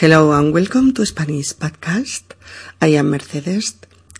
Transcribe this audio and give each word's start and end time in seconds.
Hello 0.00 0.30
and 0.30 0.54
welcome 0.54 0.94
to 0.94 1.04
Spanish 1.04 1.54
Podcast. 1.54 2.22
I 2.80 2.94
am 2.98 3.10
Mercedes, 3.10 3.74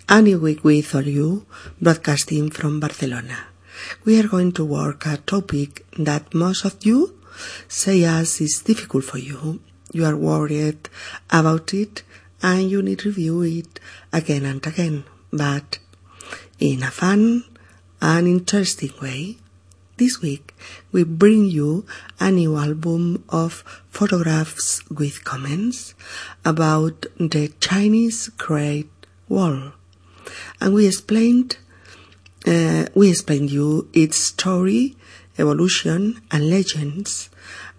and 0.08 0.26
week 0.42 0.64
with 0.64 0.92
all 0.92 1.06
you, 1.06 1.46
broadcasting 1.80 2.50
from 2.50 2.80
Barcelona. 2.80 3.46
We 4.04 4.18
are 4.18 4.26
going 4.26 4.50
to 4.54 4.64
work 4.64 5.06
a 5.06 5.18
topic 5.18 5.86
that 5.96 6.34
most 6.34 6.64
of 6.64 6.84
you 6.84 7.20
say 7.68 8.02
as 8.02 8.40
is 8.40 8.60
difficult 8.62 9.04
for 9.04 9.18
you. 9.18 9.60
You 9.92 10.04
are 10.04 10.16
worried 10.16 10.88
about 11.30 11.72
it 11.72 12.02
and 12.42 12.68
you 12.68 12.82
need 12.82 12.98
to 12.98 13.10
review 13.10 13.42
it 13.42 13.78
again 14.12 14.46
and 14.46 14.66
again, 14.66 15.04
but 15.32 15.78
in 16.58 16.82
a 16.82 16.90
fun 16.90 17.44
and 18.02 18.26
interesting 18.26 18.94
way. 19.00 19.36
This 19.98 20.22
week 20.22 20.54
we 20.92 21.02
bring 21.02 21.46
you 21.46 21.84
a 22.20 22.30
new 22.30 22.56
album 22.56 23.24
of 23.30 23.64
photographs 23.90 24.88
with 24.88 25.24
comments 25.24 25.96
about 26.44 27.06
the 27.18 27.52
Chinese 27.58 28.28
Great 28.28 28.88
Wall. 29.28 29.72
And 30.60 30.72
we 30.72 30.86
explained, 30.86 31.58
uh, 32.46 32.86
we 32.94 33.10
explained 33.10 33.50
you 33.50 33.90
its 33.92 34.18
story, 34.18 34.94
evolution 35.36 36.22
and 36.30 36.48
legends 36.48 37.28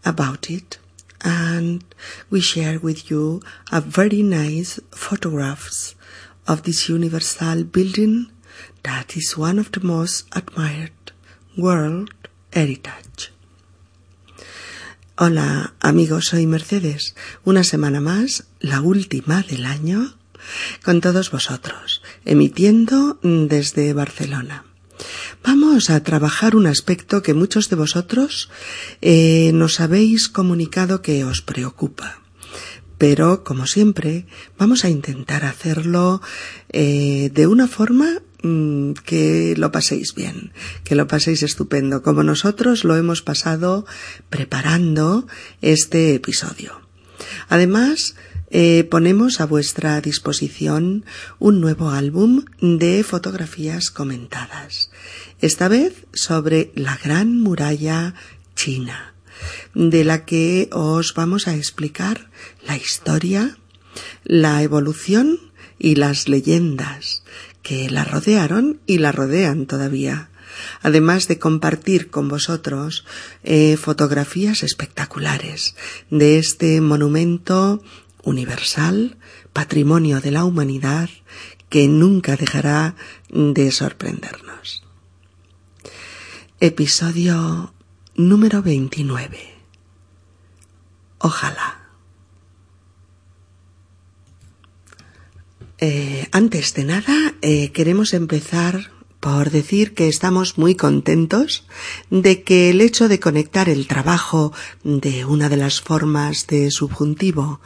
about 0.03 0.49
it. 0.49 0.77
And 1.21 1.85
we 2.29 2.41
share 2.41 2.79
with 2.79 3.09
you 3.09 3.41
a 3.71 3.79
very 3.79 4.23
nice 4.23 4.77
photographs 4.91 5.95
of 6.49 6.63
this 6.63 6.89
universal 6.89 7.63
building 7.63 8.29
that 8.83 9.15
is 9.15 9.37
one 9.37 9.57
of 9.57 9.71
the 9.71 9.79
most 9.79 10.27
admired 10.33 10.91
World 11.57 12.09
Heritage. 12.51 13.33
Hola 15.17 15.73
amigos, 15.79 16.25
soy 16.27 16.45
Mercedes. 16.45 17.15
Una 17.43 17.63
semana 17.63 17.99
más, 17.99 18.45
la 18.59 18.81
última 18.81 19.41
del 19.41 19.65
año, 19.65 20.15
con 20.83 21.01
todos 21.01 21.31
vosotros, 21.31 22.01
emitiendo 22.23 23.19
desde 23.23 23.93
Barcelona. 23.93 24.65
Vamos 25.43 25.89
a 25.89 26.03
trabajar 26.03 26.55
un 26.55 26.67
aspecto 26.67 27.23
que 27.23 27.33
muchos 27.33 27.69
de 27.69 27.75
vosotros 27.75 28.49
eh, 29.01 29.51
nos 29.53 29.79
habéis 29.79 30.29
comunicado 30.29 31.01
que 31.01 31.23
os 31.25 31.41
preocupa. 31.41 32.21
Pero, 32.97 33.43
como 33.43 33.65
siempre, 33.65 34.27
vamos 34.57 34.83
a 34.85 34.89
intentar 34.89 35.45
hacerlo 35.45 36.21
eh, 36.69 37.31
de 37.33 37.47
una 37.47 37.67
forma 37.67 38.21
Mm, 38.41 38.93
que 38.93 39.53
lo 39.57 39.71
paséis 39.73 40.15
bien, 40.15 40.53
que 40.85 40.95
lo 40.95 41.07
paséis 41.07 41.43
estupendo, 41.43 42.01
como 42.01 42.23
nosotros 42.23 42.85
lo 42.85 42.95
hemos 42.95 43.21
pasado 43.21 43.85
preparando 44.29 45.27
este 45.61 46.15
episodio. 46.15 46.79
Además, 47.49 48.15
eh, 48.49 48.87
ponemos 48.89 49.41
a 49.41 49.45
vuestra 49.45 49.99
disposición 49.99 51.03
un 51.37 51.59
nuevo 51.59 51.89
álbum 51.89 52.45
de 52.61 53.03
fotografías 53.03 53.91
comentadas, 53.91 54.89
esta 55.41 55.67
vez 55.67 56.05
sobre 56.13 56.71
la 56.75 56.97
Gran 57.03 57.41
Muralla 57.41 58.13
China, 58.55 59.15
de 59.73 60.05
la 60.05 60.23
que 60.23 60.69
os 60.71 61.13
vamos 61.13 61.49
a 61.49 61.55
explicar 61.55 62.31
la 62.65 62.77
historia, 62.77 63.57
la 64.23 64.63
evolución 64.63 65.39
y 65.77 65.95
las 65.95 66.27
leyendas 66.27 67.23
que 67.61 67.89
la 67.89 68.03
rodearon 68.03 68.79
y 68.85 68.97
la 68.97 69.11
rodean 69.11 69.65
todavía, 69.65 70.29
además 70.81 71.27
de 71.27 71.39
compartir 71.39 72.09
con 72.09 72.27
vosotros 72.27 73.05
eh, 73.43 73.77
fotografías 73.77 74.63
espectaculares 74.63 75.75
de 76.09 76.39
este 76.39 76.81
monumento 76.81 77.83
universal, 78.23 79.17
patrimonio 79.53 80.21
de 80.21 80.31
la 80.31 80.43
humanidad, 80.43 81.09
que 81.69 81.87
nunca 81.87 82.35
dejará 82.35 82.95
de 83.29 83.71
sorprendernos. 83.71 84.83
Episodio 86.59 87.73
número 88.15 88.61
29. 88.61 89.55
Ojalá. 91.19 91.78
Eh, 95.81 96.27
antes 96.31 96.73
de 96.73 96.83
nada, 96.83 97.33
eh, 97.41 97.71
queremos 97.71 98.13
empezar 98.13 98.91
por 99.21 99.49
decir 99.49 99.93
que 99.93 100.07
estamos 100.07 100.57
muy 100.57 100.75
contentos 100.75 101.65
de 102.09 102.43
que 102.43 102.69
el 102.69 102.81
hecho 102.81 103.07
de 103.07 103.19
conectar 103.19 103.69
el 103.69 103.87
trabajo 103.87 104.53
de 104.83 105.25
una 105.25 105.49
de 105.49 105.57
las 105.57 105.81
formas 105.81 106.47
de 106.47 106.71
subjuntivo, 106.71 107.61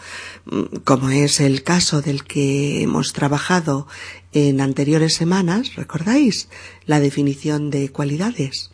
mm, 0.46 0.78
como 0.84 1.09
es 1.09 1.40
el 1.40 1.63
caso 1.63 2.01
del 2.01 2.24
que 2.24 2.81
hemos 2.81 3.13
trabajado 3.13 3.88
en 4.31 4.62
anteriores 4.62 5.16
semanas, 5.16 5.75
¿recordáis? 5.75 6.50
La 6.85 7.00
definición 7.00 7.69
de 7.69 7.90
cualidades. 7.90 8.73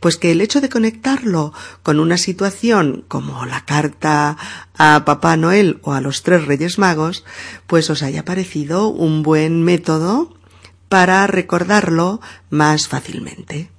Pues 0.00 0.16
que 0.16 0.32
el 0.32 0.40
hecho 0.40 0.60
de 0.60 0.68
conectarlo 0.68 1.52
con 1.82 2.00
una 2.00 2.18
situación 2.18 3.04
como 3.08 3.46
la 3.46 3.64
carta 3.64 4.36
a 4.76 5.04
Papá 5.04 5.36
Noel 5.36 5.78
o 5.82 5.92
a 5.92 6.00
los 6.00 6.22
tres 6.22 6.46
Reyes 6.46 6.78
Magos, 6.78 7.24
pues 7.66 7.88
os 7.90 8.02
haya 8.02 8.24
parecido 8.24 8.88
un 8.88 9.22
buen 9.22 9.62
método 9.62 10.34
para 10.88 11.26
recordarlo 11.26 12.20
más 12.50 12.88
fácilmente. 12.88 13.70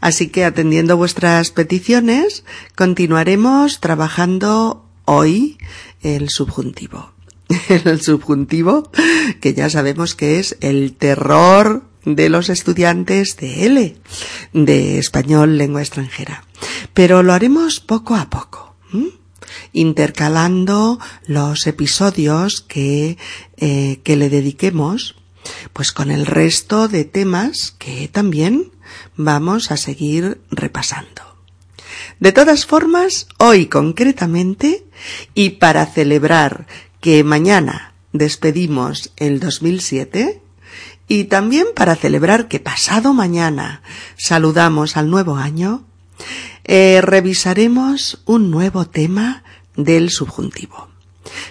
Así 0.00 0.28
que 0.28 0.44
atendiendo 0.44 0.96
vuestras 0.96 1.50
peticiones, 1.50 2.44
continuaremos 2.74 3.80
trabajando 3.80 4.84
hoy 5.04 5.58
el 6.02 6.30
subjuntivo. 6.30 7.12
El 7.68 8.00
subjuntivo, 8.00 8.90
que 9.40 9.52
ya 9.52 9.68
sabemos 9.68 10.14
que 10.14 10.38
es 10.38 10.56
el 10.60 10.94
terror 10.94 11.84
de 12.04 12.28
los 12.28 12.48
estudiantes 12.48 13.36
de 13.36 13.66
L, 13.66 13.96
de 14.52 14.98
español 14.98 15.58
lengua 15.58 15.82
extranjera. 15.82 16.44
Pero 16.94 17.22
lo 17.22 17.32
haremos 17.32 17.80
poco 17.80 18.16
a 18.16 18.30
poco, 18.30 18.74
intercalando 19.72 20.98
los 21.26 21.66
episodios 21.66 22.60
que, 22.60 23.18
eh, 23.56 24.00
que 24.02 24.16
le 24.16 24.28
dediquemos, 24.28 25.16
pues 25.72 25.92
con 25.92 26.10
el 26.10 26.26
resto 26.26 26.88
de 26.88 27.04
temas 27.04 27.74
que 27.78 28.08
también 28.08 28.72
vamos 29.16 29.70
a 29.70 29.76
seguir 29.76 30.40
repasando. 30.50 31.22
De 32.20 32.32
todas 32.32 32.66
formas, 32.66 33.26
hoy 33.38 33.66
concretamente, 33.66 34.84
y 35.34 35.50
para 35.50 35.86
celebrar 35.86 36.66
que 37.00 37.24
mañana 37.24 37.94
despedimos 38.12 39.12
el 39.16 39.40
2007, 39.40 40.40
y 41.08 41.24
también 41.24 41.66
para 41.74 41.96
celebrar 41.96 42.48
que 42.48 42.60
pasado 42.60 43.12
mañana 43.12 43.82
saludamos 44.16 44.96
al 44.96 45.10
nuevo 45.10 45.36
año, 45.36 45.84
eh, 46.64 47.00
revisaremos 47.02 48.22
un 48.24 48.50
nuevo 48.50 48.86
tema 48.86 49.42
del 49.76 50.10
subjuntivo. 50.10 50.88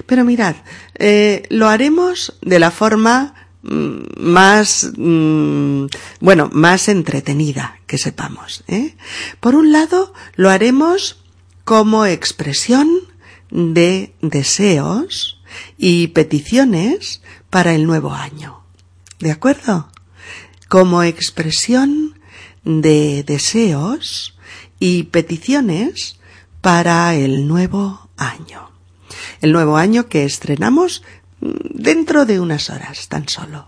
Pero 0.06 0.24
mirad, 0.24 0.56
eh, 0.98 1.44
lo 1.50 1.68
haremos 1.68 2.38
de 2.42 2.60
la 2.60 2.72
forma 2.72 3.34
mm, 3.64 4.00
más, 4.18 4.92
mm, 4.98 5.86
bueno, 6.20 6.50
más 6.52 6.88
entretenida 6.88 7.80
que 7.88 7.98
sepamos. 7.98 8.64
¿eh? 8.68 8.96
Por 9.40 9.56
un 9.56 9.72
lado, 9.72 10.14
lo 10.36 10.50
haremos 10.50 11.24
como 11.64 12.06
expresión 12.06 12.90
de 13.50 14.14
deseos 14.22 15.42
y 15.78 16.08
peticiones 16.08 17.22
para 17.50 17.76
el 17.76 17.86
nuevo 17.86 18.14
año. 18.14 18.61
¿De 19.22 19.30
acuerdo? 19.30 19.88
Como 20.68 21.04
expresión 21.04 22.20
de 22.64 23.24
deseos 23.24 24.36
y 24.80 25.04
peticiones 25.04 26.20
para 26.62 27.14
el 27.14 27.48
nuevo 27.48 28.10
año. 28.18 28.72
El 29.42 29.52
nuevo 29.52 29.78
año 29.78 30.08
que 30.08 30.26
estrenamos 30.26 31.04
dentro 31.40 32.26
de 32.26 32.40
unas 32.40 32.72
horas 32.72 33.10
tan 33.10 33.30
solo. 33.30 33.68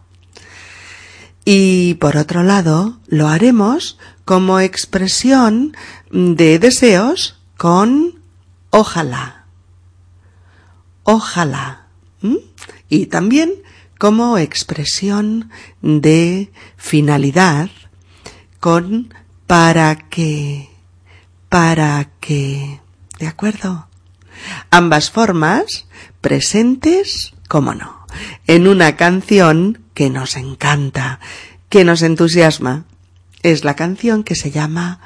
Y 1.45 1.95
por 1.95 2.17
otro 2.17 2.41
lado, 2.41 2.97
lo 3.05 3.27
haremos 3.27 3.99
como 4.25 4.59
expresión 4.59 5.77
de 6.09 6.57
deseos 6.57 7.37
con 7.57 8.19
ojalá. 8.71 9.45
Ojalá. 11.03 11.89
Y 12.89 13.05
también 13.05 13.53
como 14.03 14.37
expresión 14.37 15.49
de 15.81 16.51
finalidad 16.75 17.69
con 18.59 19.13
para 19.47 19.95
que, 19.95 20.67
para 21.47 22.09
que, 22.19 22.81
¿de 23.17 23.27
acuerdo? 23.27 23.87
Ambas 24.71 25.09
formas 25.09 25.87
presentes, 26.19 27.33
como 27.47 27.75
no, 27.75 28.05
en 28.45 28.67
una 28.67 28.97
canción 28.97 29.81
que 29.93 30.09
nos 30.09 30.35
encanta, 30.35 31.21
que 31.69 31.85
nos 31.85 32.01
entusiasma. 32.01 32.83
Es 33.41 33.63
la 33.63 33.77
canción 33.77 34.25
que 34.25 34.35
se 34.35 34.51
llama 34.51 34.99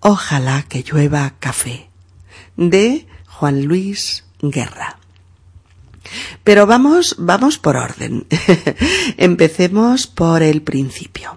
Ojalá 0.00 0.64
que 0.64 0.82
llueva 0.82 1.34
café, 1.38 1.90
de 2.56 3.06
Juan 3.28 3.66
Luis 3.66 4.24
Guerra. 4.40 4.98
Pero 6.44 6.66
vamos, 6.66 7.16
vamos 7.18 7.58
por 7.58 7.76
orden. 7.76 8.26
Empecemos 9.16 10.06
por 10.06 10.42
el 10.42 10.62
principio. 10.62 11.36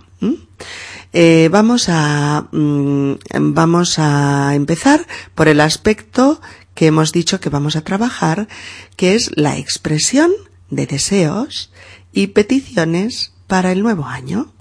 Eh, 1.18 1.48
vamos 1.50 1.88
a, 1.88 2.48
mm, 2.51 3.13
vamos 3.54 4.00
a 4.00 4.54
empezar 4.54 5.07
por 5.33 5.48
el 5.48 5.62
aspecto 5.62 6.42
que 6.74 6.88
hemos 6.88 7.13
dicho 7.13 7.39
que 7.39 7.50
vamos 7.50 7.77
a 7.77 7.83
trabajar, 7.86 8.50
que 8.98 9.16
es 9.16 9.31
la 9.36 9.57
expresión 9.57 10.31
de 10.69 10.86
deseos 10.88 11.71
y 12.12 12.28
peticiones 12.28 13.31
para 13.48 13.71
el 13.71 13.81
nuevo 13.81 14.06
año. 14.06 14.51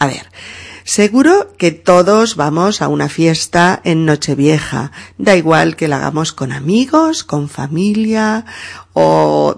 A 0.00 0.06
ver, 0.06 0.26
seguro 0.84 1.54
que 1.56 1.70
todos 1.70 2.36
vamos 2.36 2.82
a 2.82 2.88
una 2.88 3.08
fiesta 3.08 3.80
en 3.84 4.04
Nochevieja, 4.04 4.92
da 5.18 5.36
igual 5.36 5.76
que 5.76 5.88
la 5.88 5.96
hagamos 5.96 6.32
con 6.32 6.52
amigos, 6.52 7.24
con 7.24 7.48
familia 7.48 8.44
o, 8.92 9.56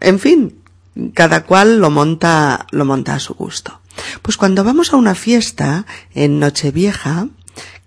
en 0.00 0.18
fin, 0.18 0.58
cada 1.14 1.44
cual 1.44 1.78
lo 1.78 1.90
monta, 1.90 2.66
lo 2.70 2.84
monta 2.84 3.14
a 3.14 3.20
su 3.20 3.34
gusto. 3.34 3.80
Pues 4.22 4.36
cuando 4.36 4.64
vamos 4.64 4.92
a 4.92 4.96
una 4.96 5.14
fiesta 5.14 5.86
en 6.14 6.38
Nochevieja, 6.38 7.28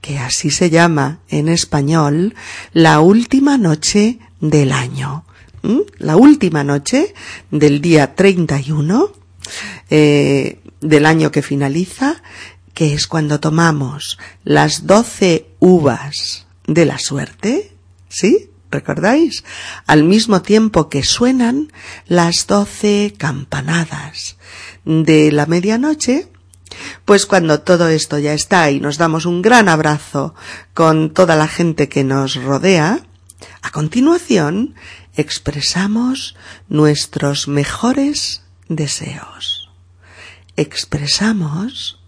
que 0.01 0.17
así 0.17 0.49
se 0.49 0.69
llama 0.69 1.19
en 1.29 1.47
español, 1.47 2.35
la 2.73 2.99
última 2.99 3.57
noche 3.57 4.19
del 4.39 4.71
año. 4.71 5.25
La 5.99 6.17
última 6.17 6.63
noche 6.63 7.13
del 7.51 7.81
día 7.81 8.15
31 8.15 9.11
eh, 9.91 10.59
del 10.81 11.05
año 11.05 11.31
que 11.31 11.43
finaliza, 11.43 12.23
que 12.73 12.93
es 12.93 13.07
cuando 13.07 13.39
tomamos 13.39 14.17
las 14.43 14.87
doce 14.87 15.47
uvas 15.59 16.47
de 16.67 16.85
la 16.85 16.99
suerte, 16.99 17.75
¿sí? 18.09 18.49
¿Recordáis? 18.69 19.43
Al 19.85 20.03
mismo 20.03 20.41
tiempo 20.41 20.87
que 20.87 21.03
suenan 21.03 21.71
las 22.07 22.47
doce 22.47 23.13
campanadas 23.17 24.37
de 24.85 25.31
la 25.31 25.45
medianoche, 25.45 26.29
pues 27.03 27.25
cuando 27.25 27.61
todo 27.61 27.89
esto 27.89 28.17
ya 28.17 28.33
está 28.33 28.71
y 28.71 28.79
nos 28.79 28.97
damos 28.97 29.25
un 29.25 29.41
gran 29.41 29.67
abrazo 29.67 30.33
con 30.73 31.13
toda 31.13 31.35
la 31.35 31.47
gente 31.47 31.89
que 31.89 32.05
nos 32.05 32.35
rodea, 32.35 33.01
a 33.61 33.71
continuación 33.71 34.75
expresamos 35.15 36.35
nuestros 36.69 37.47
mejores 37.47 38.43
deseos. 38.69 39.69
Expresamos 40.55 42.00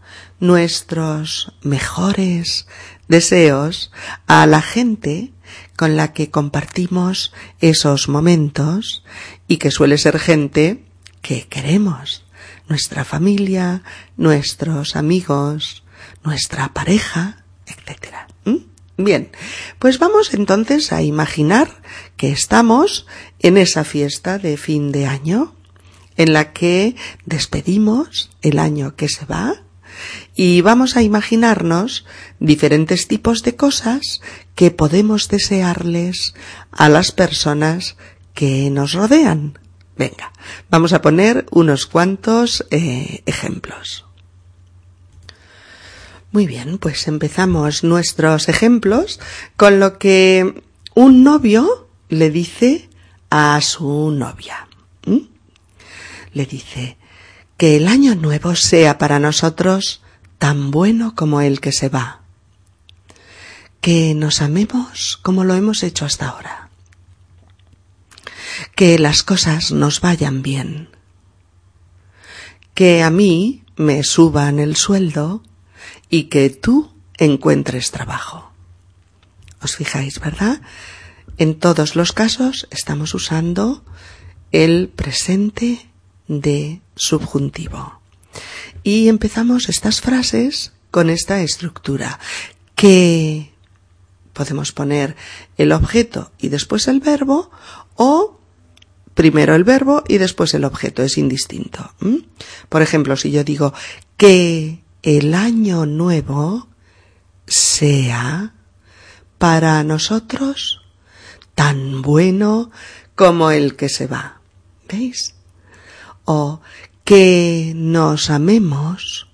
nuestros 0.43 1.53
mejores 1.61 2.67
deseos 3.07 3.93
a 4.27 4.45
la 4.45 4.61
gente 4.61 5.31
con 5.77 5.95
la 5.95 6.11
que 6.11 6.31
compartimos 6.31 7.31
esos 7.61 8.09
momentos 8.09 9.05
y 9.47 9.55
que 9.55 9.71
suele 9.71 9.97
ser 9.97 10.19
gente 10.19 10.83
que 11.21 11.47
queremos, 11.47 12.25
nuestra 12.67 13.05
familia, 13.05 13.83
nuestros 14.17 14.97
amigos, 14.97 15.85
nuestra 16.25 16.73
pareja, 16.73 17.45
etc. 17.65 18.13
¿Mm? 18.43 18.57
Bien, 18.97 19.31
pues 19.79 19.97
vamos 19.97 20.33
entonces 20.33 20.91
a 20.91 21.01
imaginar 21.01 21.81
que 22.17 22.33
estamos 22.33 23.07
en 23.39 23.55
esa 23.55 23.85
fiesta 23.85 24.39
de 24.39 24.57
fin 24.57 24.91
de 24.91 25.05
año 25.05 25.55
en 26.17 26.33
la 26.33 26.51
que 26.51 26.97
despedimos 27.25 28.29
el 28.41 28.59
año 28.59 28.97
que 28.97 29.07
se 29.07 29.23
va 29.23 29.62
y 30.35 30.61
vamos 30.61 30.97
a 30.97 31.01
imaginarnos 31.01 32.05
diferentes 32.39 33.07
tipos 33.07 33.43
de 33.43 33.55
cosas 33.55 34.21
que 34.55 34.71
podemos 34.71 35.27
desearles 35.27 36.33
a 36.71 36.89
las 36.89 37.11
personas 37.11 37.97
que 38.33 38.69
nos 38.69 38.93
rodean. 38.93 39.59
Venga, 39.95 40.31
vamos 40.69 40.93
a 40.93 41.01
poner 41.01 41.45
unos 41.51 41.85
cuantos 41.85 42.65
eh, 42.71 43.21
ejemplos. 43.25 44.05
Muy 46.31 46.47
bien, 46.47 46.79
pues 46.79 47.07
empezamos 47.07 47.83
nuestros 47.83 48.49
ejemplos 48.49 49.19
con 49.55 49.79
lo 49.79 49.99
que 49.99 50.63
un 50.95 51.23
novio 51.23 51.87
le 52.09 52.31
dice 52.31 52.89
a 53.29 53.61
su 53.61 54.09
novia. 54.09 54.67
Le 56.33 56.47
dice, 56.47 56.97
que 57.57 57.77
el 57.77 57.87
año 57.87 58.15
nuevo 58.15 58.55
sea 58.55 58.97
para 58.97 59.19
nosotros 59.19 60.02
tan 60.43 60.71
bueno 60.71 61.15
como 61.15 61.39
el 61.39 61.61
que 61.61 61.71
se 61.71 61.87
va. 61.87 62.19
Que 63.79 64.13
nos 64.13 64.41
amemos 64.41 65.17
como 65.21 65.45
lo 65.45 65.55
hemos 65.55 65.83
hecho 65.83 66.03
hasta 66.03 66.27
ahora 66.27 66.69
que 68.75 68.99
las 68.99 69.23
cosas 69.23 69.71
nos 69.71 70.01
vayan 70.01 70.41
bien, 70.41 70.89
que 72.73 73.03
a 73.03 73.09
mí 73.09 73.63
me 73.77 74.03
suban 74.03 74.59
el 74.59 74.75
sueldo 74.75 75.43
y 76.09 76.25
que 76.25 76.49
tú 76.49 76.91
encuentres 77.17 77.91
trabajo. 77.91 78.51
¿Os 79.61 79.77
fijáis, 79.77 80.19
verdad? 80.19 80.61
En 81.37 81.57
todos 81.57 81.95
los 81.95 82.11
casos 82.11 82.67
estamos 82.69 83.13
usando 83.13 83.85
el 84.51 84.89
presente 84.89 85.89
de 86.27 86.81
subjuntivo. 86.97 88.02
Y 88.83 89.07
empezamos 89.07 89.69
estas 89.69 90.01
frases 90.01 90.73
con 90.91 91.09
esta 91.09 91.41
estructura 91.41 92.19
que 92.75 93.53
podemos 94.33 94.71
poner 94.71 95.15
el 95.57 95.71
objeto 95.71 96.31
y 96.37 96.49
después 96.49 96.87
el 96.87 96.99
verbo 96.99 97.49
o 97.95 98.39
primero 99.13 99.55
el 99.55 99.63
verbo 99.63 100.03
y 100.07 100.17
después 100.17 100.53
el 100.53 100.65
objeto, 100.65 101.03
es 101.03 101.17
indistinto. 101.17 101.93
Por 102.69 102.81
ejemplo, 102.81 103.15
si 103.15 103.31
yo 103.31 103.43
digo 103.43 103.73
que 104.17 104.83
el 105.01 105.33
año 105.33 105.85
nuevo 105.85 106.67
sea 107.45 108.53
para 109.37 109.83
nosotros 109.83 110.81
tan 111.55 112.01
bueno 112.01 112.71
como 113.15 113.51
el 113.51 113.75
que 113.75 113.89
se 113.89 114.07
va. 114.07 114.41
¿Veis? 114.87 115.35
O 116.25 116.61
que 117.03 117.73
nos 117.75 118.29
amemos 118.29 119.27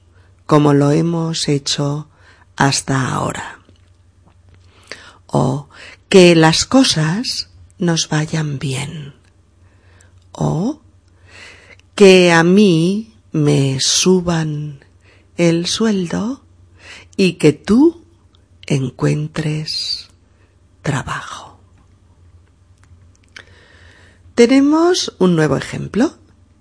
como 0.45 0.73
lo 0.73 0.91
hemos 0.91 1.47
hecho 1.47 2.09
hasta 2.55 3.13
ahora. 3.13 3.59
O 5.27 5.69
que 6.09 6.35
las 6.35 6.65
cosas 6.65 7.49
nos 7.77 8.09
vayan 8.09 8.59
bien 8.59 9.13
o 10.31 10.81
que 11.95 12.31
a 12.31 12.43
mí 12.43 13.13
me 13.31 13.79
suban 13.81 14.85
el 15.35 15.67
sueldo 15.67 16.43
y 17.17 17.33
que 17.33 17.51
tú 17.51 18.05
encuentres 18.65 20.07
trabajo. 20.81 21.59
Tenemos 24.33 25.13
un 25.19 25.35
nuevo 25.35 25.57
ejemplo, 25.57 26.17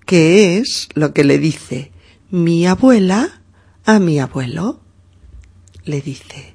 que 0.08 0.56
es 0.56 0.88
lo 0.94 1.12
que 1.12 1.22
le 1.22 1.36
dice 1.38 1.92
mi 2.30 2.66
abuela 2.66 3.42
a 3.84 3.98
mi 3.98 4.18
abuelo. 4.18 4.80
Le 5.84 6.00
dice 6.00 6.54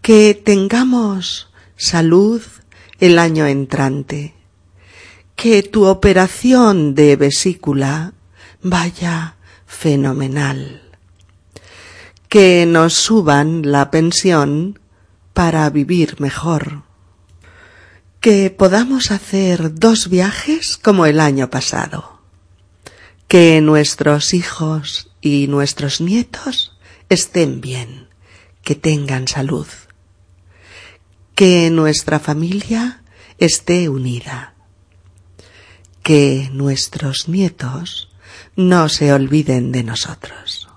que 0.00 0.32
tengamos 0.32 1.50
salud 1.76 2.40
el 2.98 3.18
año 3.18 3.46
entrante 3.46 4.32
que 5.36 5.62
tu 5.62 5.84
operación 5.84 6.94
de 6.94 7.16
vesícula 7.16 8.14
vaya 8.62 9.36
fenomenal. 9.66 10.80
Que 12.30 12.64
nos 12.64 12.94
suban 12.94 13.70
la 13.70 13.90
pensión 13.90 14.80
para 15.34 15.68
vivir 15.68 16.22
mejor. 16.22 16.84
Que 18.20 18.48
podamos 18.48 19.10
hacer 19.10 19.74
dos 19.74 20.08
viajes 20.08 20.78
como 20.78 21.04
el 21.04 21.20
año 21.20 21.50
pasado. 21.50 22.11
Que 23.32 23.62
nuestros 23.62 24.34
hijos 24.34 25.10
y 25.22 25.46
nuestros 25.48 26.02
nietos 26.02 26.76
estén 27.08 27.62
bien, 27.62 28.08
que 28.62 28.74
tengan 28.74 29.26
salud. 29.26 29.66
Que 31.34 31.70
nuestra 31.70 32.20
familia 32.20 33.02
esté 33.38 33.88
unida 33.88 34.52
que 36.02 36.50
nuestros 36.52 37.28
nietos 37.28 38.08
no 38.56 38.88
se 38.88 39.12
olviden 39.12 39.72
de 39.72 39.84
nosotros. 39.84 40.68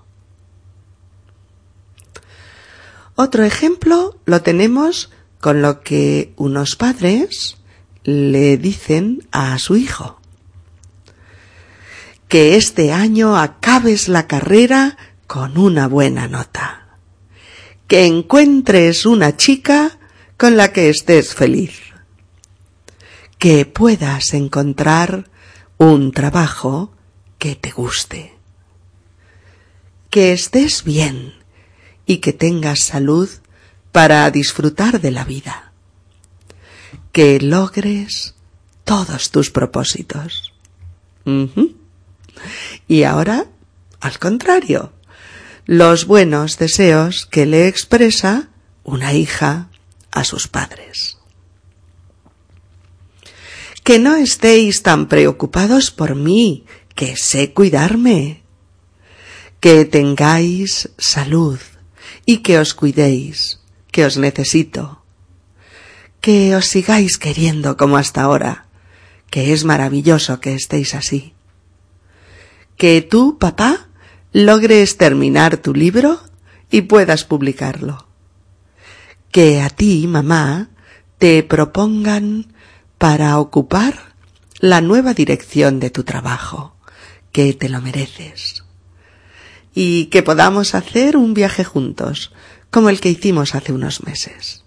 Otro 3.15 3.43
ejemplo 3.43 4.19
lo 4.25 4.41
tenemos 4.41 5.09
con 5.39 5.61
lo 5.61 5.81
que 5.81 6.33
unos 6.35 6.75
padres 6.75 7.57
le 8.03 8.57
dicen 8.57 9.27
a 9.31 9.57
su 9.57 9.77
hijo. 9.77 10.21
Que 12.35 12.57
este 12.57 12.91
año 12.91 13.37
acabes 13.37 14.09
la 14.09 14.27
carrera 14.27 14.97
con 15.25 15.57
una 15.57 15.87
buena 15.87 16.27
nota. 16.27 16.97
Que 17.87 18.07
encuentres 18.07 19.05
una 19.05 19.37
chica 19.37 19.97
con 20.35 20.57
la 20.57 20.73
que 20.73 20.89
estés 20.89 21.33
feliz 21.33 21.79
que 23.39 23.65
puedas 23.65 24.33
encontrar 24.33 25.29
un 25.77 26.11
trabajo 26.11 26.91
que 27.39 27.55
te 27.55 27.71
guste. 27.71 28.33
Que 30.09 30.33
estés 30.33 30.83
bien 30.83 31.35
y 32.05 32.17
que 32.17 32.33
tengas 32.33 32.79
salud 32.81 33.29
para 33.93 34.29
disfrutar 34.29 34.99
de 34.99 35.11
la 35.11 35.23
vida. 35.23 35.71
Que 37.13 37.39
logres 37.39 38.35
todos 38.83 39.31
tus 39.31 39.51
propósitos. 39.51 40.53
Y 42.87 43.03
ahora, 43.03 43.45
al 43.99 44.19
contrario, 44.19 44.93
los 45.65 46.05
buenos 46.05 46.57
deseos 46.57 47.25
que 47.25 47.45
le 47.45 47.67
expresa 47.67 48.49
una 48.83 49.13
hija 49.13 49.69
a 50.11 50.23
sus 50.23 50.47
padres. 50.47 51.17
Que 53.83 53.99
no 53.99 54.15
estéis 54.15 54.81
tan 54.81 55.07
preocupados 55.07 55.91
por 55.91 56.15
mí, 56.15 56.65
que 56.95 57.15
sé 57.15 57.53
cuidarme. 57.53 58.43
Que 59.59 59.85
tengáis 59.85 60.89
salud 60.97 61.59
y 62.25 62.37
que 62.37 62.57
os 62.57 62.73
cuidéis, 62.73 63.59
que 63.91 64.05
os 64.05 64.17
necesito. 64.17 65.03
Que 66.21 66.55
os 66.55 66.65
sigáis 66.65 67.17
queriendo 67.19 67.77
como 67.77 67.97
hasta 67.97 68.21
ahora, 68.23 68.65
que 69.29 69.53
es 69.53 69.65
maravilloso 69.65 70.39
que 70.39 70.55
estéis 70.55 70.95
así. 70.95 71.34
Que 72.77 73.01
tú, 73.01 73.37
papá, 73.37 73.87
logres 74.33 74.97
terminar 74.97 75.57
tu 75.57 75.73
libro 75.73 76.19
y 76.69 76.81
puedas 76.81 77.23
publicarlo. 77.23 78.07
Que 79.31 79.61
a 79.61 79.69
ti, 79.69 80.07
mamá, 80.07 80.69
te 81.17 81.41
propongan 81.43 82.53
para 82.97 83.39
ocupar 83.39 84.15
la 84.59 84.81
nueva 84.81 85.13
dirección 85.13 85.79
de 85.79 85.89
tu 85.89 86.03
trabajo, 86.03 86.75
que 87.31 87.53
te 87.53 87.69
lo 87.69 87.81
mereces. 87.81 88.63
Y 89.73 90.07
que 90.07 90.23
podamos 90.23 90.75
hacer 90.75 91.15
un 91.15 91.33
viaje 91.33 91.63
juntos, 91.63 92.33
como 92.71 92.89
el 92.89 92.99
que 92.99 93.09
hicimos 93.09 93.55
hace 93.55 93.71
unos 93.71 94.03
meses. 94.03 94.64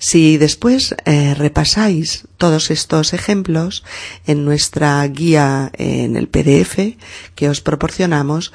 Si 0.00 0.38
después 0.38 0.96
eh, 1.04 1.34
repasáis 1.34 2.24
todos 2.38 2.70
estos 2.70 3.12
ejemplos 3.12 3.84
en 4.26 4.46
nuestra 4.46 5.06
guía 5.06 5.70
en 5.74 6.16
el 6.16 6.26
PDF 6.26 6.96
que 7.34 7.50
os 7.50 7.60
proporcionamos, 7.60 8.50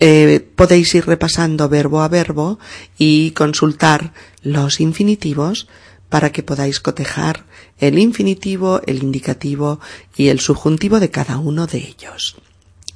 eh, 0.00 0.44
podéis 0.56 0.92
ir 0.96 1.06
repasando 1.06 1.68
verbo 1.68 2.02
a 2.02 2.08
verbo 2.08 2.58
y 2.98 3.30
consultar 3.30 4.12
los 4.42 4.80
infinitivos 4.80 5.68
para 6.08 6.32
que 6.32 6.42
podáis 6.42 6.80
cotejar 6.80 7.44
el 7.78 8.00
infinitivo, 8.00 8.82
el 8.84 9.04
indicativo 9.04 9.78
y 10.16 10.26
el 10.26 10.40
subjuntivo 10.40 10.98
de 10.98 11.10
cada 11.10 11.38
uno 11.38 11.68
de 11.68 11.78
ellos. 11.78 12.34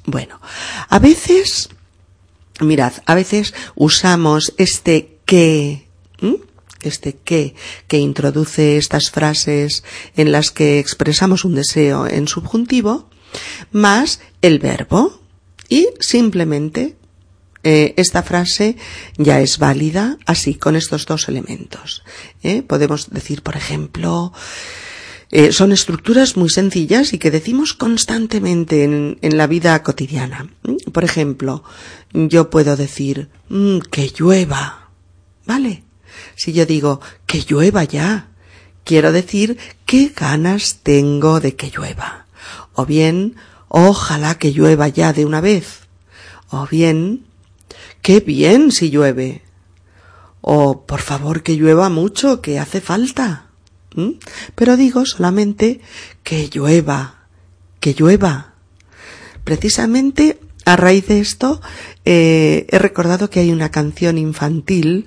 Bueno, 0.05 0.41
a 0.89 0.99
veces, 0.99 1.69
mirad, 2.59 2.91
a 3.05 3.15
veces 3.15 3.53
usamos 3.75 4.53
este 4.57 5.17
que, 5.25 5.87
este 6.81 7.13
que, 7.13 7.55
que 7.87 7.97
introduce 7.97 8.77
estas 8.77 9.11
frases 9.11 9.83
en 10.15 10.31
las 10.31 10.51
que 10.51 10.79
expresamos 10.79 11.45
un 11.45 11.55
deseo 11.55 12.07
en 12.07 12.27
subjuntivo, 12.27 13.09
más 13.71 14.19
el 14.41 14.59
verbo. 14.59 15.19
Y 15.67 15.87
simplemente 15.99 16.95
eh, 17.63 17.93
esta 17.97 18.23
frase 18.23 18.77
ya 19.17 19.41
es 19.41 19.57
válida 19.57 20.17
así, 20.25 20.55
con 20.55 20.75
estos 20.75 21.05
dos 21.05 21.27
elementos. 21.27 22.03
¿eh? 22.41 22.63
Podemos 22.63 23.09
decir, 23.09 23.43
por 23.43 23.57
ejemplo, 23.57 24.31
eh, 25.31 25.51
son 25.51 25.71
estructuras 25.71 26.37
muy 26.37 26.49
sencillas 26.49 27.13
y 27.13 27.19
que 27.19 27.31
decimos 27.31 27.73
constantemente 27.73 28.83
en, 28.83 29.19
en 29.21 29.37
la 29.37 29.45
vida 29.47 29.83
cotidiana. 29.83 30.49
Por 30.91 31.03
ejemplo, 31.03 31.63
yo 32.13 32.49
puedo 32.49 32.77
decir 32.77 33.29
mm, 33.49 33.79
que 33.91 34.11
llueva, 34.17 34.89
¿vale? 35.45 35.83
Si 36.35 36.53
yo 36.53 36.65
digo 36.65 37.01
que 37.25 37.41
llueva 37.41 37.83
ya, 37.83 38.29
quiero 38.83 39.11
decir 39.11 39.57
qué 39.85 40.11
ganas 40.15 40.79
tengo 40.83 41.39
de 41.39 41.55
que 41.55 41.69
llueva. 41.69 42.25
O 42.73 42.85
bien, 42.85 43.35
ojalá 43.67 44.35
que 44.35 44.51
llueva 44.51 44.87
ya 44.87 45.13
de 45.13 45.25
una 45.25 45.41
vez. 45.41 45.81
O 46.49 46.67
bien, 46.67 47.25
qué 48.01 48.19
bien 48.19 48.71
si 48.71 48.89
llueve. 48.89 49.43
O 50.41 50.85
por 50.85 51.01
favor 51.01 51.43
que 51.43 51.55
llueva 51.55 51.89
mucho, 51.89 52.41
que 52.41 52.59
hace 52.59 52.81
falta. 52.81 53.47
¿Mm? 53.95 54.11
Pero 54.55 54.77
digo 54.77 55.05
solamente 55.05 55.81
que 56.23 56.49
llueva, 56.49 57.25
que 57.79 57.93
llueva. 57.93 58.53
Precisamente 59.43 60.39
a 60.65 60.75
raíz 60.75 61.07
de 61.07 61.19
esto 61.19 61.61
eh, 62.05 62.67
he 62.69 62.79
recordado 62.79 63.29
que 63.29 63.39
hay 63.39 63.51
una 63.51 63.71
canción 63.71 64.17
infantil 64.17 65.05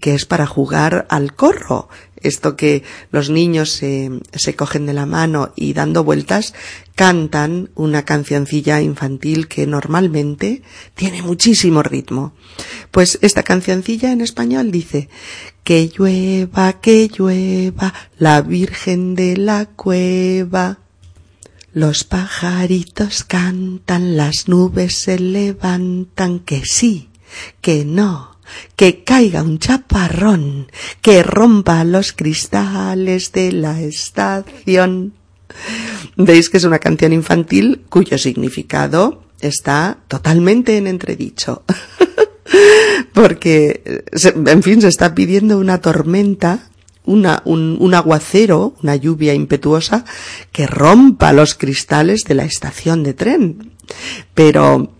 que 0.00 0.14
es 0.14 0.26
para 0.26 0.46
jugar 0.46 1.06
al 1.10 1.34
corro. 1.34 1.88
Esto 2.16 2.56
que 2.56 2.82
los 3.12 3.30
niños 3.30 3.70
se, 3.70 4.20
cogen 4.56 4.86
de 4.86 4.94
la 4.94 5.06
mano 5.06 5.52
y 5.54 5.74
dando 5.74 6.02
vueltas 6.02 6.54
cantan 6.94 7.70
una 7.74 8.04
cancioncilla 8.04 8.80
infantil 8.80 9.48
que 9.48 9.66
normalmente 9.66 10.62
tiene 10.94 11.22
muchísimo 11.22 11.82
ritmo. 11.82 12.32
Pues 12.90 13.18
esta 13.20 13.42
cancioncilla 13.42 14.12
en 14.12 14.22
español 14.22 14.70
dice 14.70 15.08
que 15.62 15.88
llueva, 15.88 16.80
que 16.80 17.08
llueva, 17.08 17.92
la 18.18 18.40
Virgen 18.40 19.14
de 19.14 19.36
la 19.36 19.66
cueva. 19.66 20.78
Los 21.72 22.04
pajaritos 22.04 23.24
cantan, 23.24 24.16
las 24.16 24.48
nubes 24.48 24.96
se 24.96 25.18
levantan, 25.18 26.38
que 26.40 26.64
sí, 26.64 27.10
que 27.60 27.84
no, 27.84 28.35
que 28.76 29.04
caiga 29.04 29.42
un 29.42 29.58
chaparrón 29.58 30.70
que 31.00 31.22
rompa 31.22 31.84
los 31.84 32.12
cristales 32.12 33.32
de 33.32 33.52
la 33.52 33.80
estación. 33.80 35.14
Veis 36.16 36.50
que 36.50 36.56
es 36.56 36.64
una 36.64 36.78
canción 36.78 37.12
infantil 37.12 37.82
cuyo 37.88 38.18
significado 38.18 39.22
está 39.40 39.98
totalmente 40.08 40.76
en 40.76 40.86
entredicho. 40.86 41.62
Porque, 43.12 44.04
en 44.12 44.62
fin, 44.62 44.80
se 44.80 44.88
está 44.88 45.14
pidiendo 45.14 45.58
una 45.58 45.80
tormenta, 45.80 46.70
un 47.04 47.94
aguacero, 47.94 48.74
una 48.82 48.96
lluvia 48.96 49.34
impetuosa 49.34 50.04
que 50.52 50.66
rompa 50.66 51.32
los 51.32 51.54
cristales 51.54 52.24
de 52.24 52.34
la 52.34 52.44
estación 52.44 53.02
de 53.02 53.14
tren. 53.14 53.72
Pero 54.34 54.95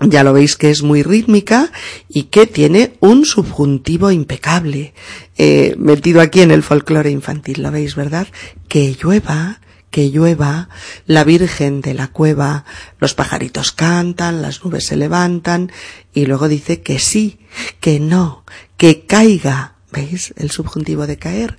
ya 0.00 0.24
lo 0.24 0.32
veis 0.32 0.56
que 0.56 0.70
es 0.70 0.82
muy 0.82 1.02
rítmica 1.02 1.72
y 2.08 2.24
que 2.24 2.46
tiene 2.46 2.96
un 3.00 3.24
subjuntivo 3.24 4.10
impecable, 4.10 4.94
eh, 5.36 5.74
metido 5.78 6.20
aquí 6.20 6.40
en 6.40 6.50
el 6.50 6.62
folclore 6.62 7.10
infantil, 7.10 7.62
lo 7.62 7.70
veis, 7.70 7.96
¿verdad? 7.96 8.26
Que 8.68 8.96
llueva, 9.00 9.60
que 9.90 10.10
llueva, 10.10 10.68
la 11.06 11.24
Virgen 11.24 11.80
de 11.80 11.94
la 11.94 12.08
cueva, 12.08 12.64
los 12.98 13.14
pajaritos 13.14 13.72
cantan, 13.72 14.40
las 14.40 14.64
nubes 14.64 14.86
se 14.86 14.96
levantan, 14.96 15.70
y 16.14 16.26
luego 16.26 16.48
dice 16.48 16.80
que 16.80 16.98
sí, 16.98 17.40
que 17.80 18.00
no, 18.00 18.44
que 18.76 19.04
caiga, 19.04 19.74
¿veis? 19.92 20.32
El 20.36 20.50
subjuntivo 20.50 21.06
de 21.06 21.18
caer, 21.18 21.58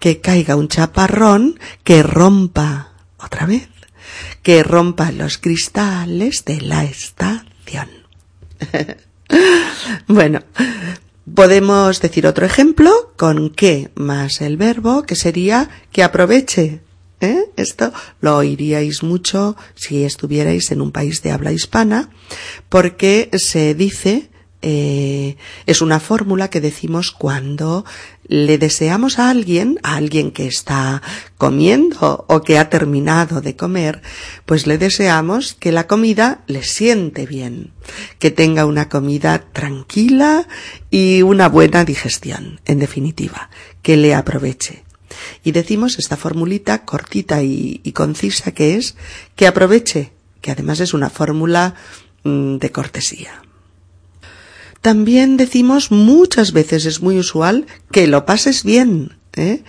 que 0.00 0.20
caiga 0.20 0.56
un 0.56 0.68
chaparrón 0.68 1.60
que 1.84 2.02
rompa, 2.02 2.92
otra 3.18 3.46
vez, 3.46 3.68
que 4.42 4.62
rompa 4.62 5.12
los 5.12 5.38
cristales 5.38 6.44
de 6.44 6.60
la 6.60 6.84
bueno, 10.06 10.40
podemos 11.34 12.00
decir 12.00 12.26
otro 12.26 12.46
ejemplo 12.46 13.12
con 13.16 13.50
que 13.50 13.90
más 13.94 14.40
el 14.40 14.56
verbo, 14.56 15.02
que 15.02 15.16
sería 15.16 15.68
que 15.92 16.02
aproveche. 16.02 16.80
¿Eh? 17.20 17.50
Esto 17.56 17.92
lo 18.20 18.36
oiríais 18.36 19.02
mucho 19.02 19.56
si 19.74 20.04
estuvierais 20.04 20.70
en 20.70 20.82
un 20.82 20.92
país 20.92 21.22
de 21.22 21.30
habla 21.30 21.50
hispana, 21.50 22.10
porque 22.68 23.30
se 23.32 23.74
dice 23.74 24.28
eh, 24.68 25.36
es 25.66 25.80
una 25.80 26.00
fórmula 26.00 26.48
que 26.48 26.60
decimos 26.60 27.12
cuando 27.12 27.84
le 28.28 28.58
deseamos 28.58 29.18
a 29.18 29.30
alguien, 29.30 29.78
a 29.82 29.96
alguien 29.96 30.30
que 30.30 30.46
está 30.46 31.02
comiendo 31.38 32.24
o 32.28 32.42
que 32.42 32.58
ha 32.58 32.68
terminado 32.70 33.40
de 33.40 33.56
comer, 33.56 34.02
pues 34.44 34.66
le 34.66 34.78
deseamos 34.78 35.54
que 35.54 35.72
la 35.72 35.86
comida 35.86 36.42
le 36.46 36.62
siente 36.62 37.26
bien, 37.26 37.72
que 38.18 38.30
tenga 38.30 38.66
una 38.66 38.88
comida 38.88 39.44
tranquila 39.52 40.48
y 40.90 41.22
una 41.22 41.48
buena 41.48 41.84
digestión, 41.84 42.60
en 42.64 42.78
definitiva, 42.78 43.50
que 43.82 43.96
le 43.96 44.14
aproveche. 44.14 44.84
Y 45.44 45.52
decimos 45.52 45.98
esta 45.98 46.16
formulita 46.16 46.84
cortita 46.84 47.42
y, 47.42 47.80
concisa 47.94 48.52
que 48.52 48.76
es 48.76 48.96
que 49.34 49.46
aproveche, 49.46 50.12
que 50.40 50.50
además 50.50 50.80
es 50.80 50.94
una 50.94 51.10
fórmula 51.10 51.74
mm, 52.24 52.56
de 52.56 52.72
cortesía. 52.72 53.45
También 54.86 55.36
decimos 55.36 55.90
muchas 55.90 56.52
veces, 56.52 56.86
es 56.86 57.02
muy 57.02 57.18
usual, 57.18 57.66
que 57.90 58.06
lo 58.06 58.24
pases 58.24 58.62
bien, 58.62 59.18
¿eh? 59.34 59.64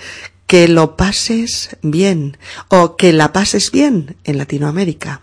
que 0.46 0.68
lo 0.68 0.96
pases 0.96 1.76
bien 1.82 2.38
o 2.70 2.98
que 2.98 3.14
la 3.14 3.34
pases 3.34 3.72
bien 3.72 4.16
en 4.26 4.38
Latinoamérica. 4.38 5.22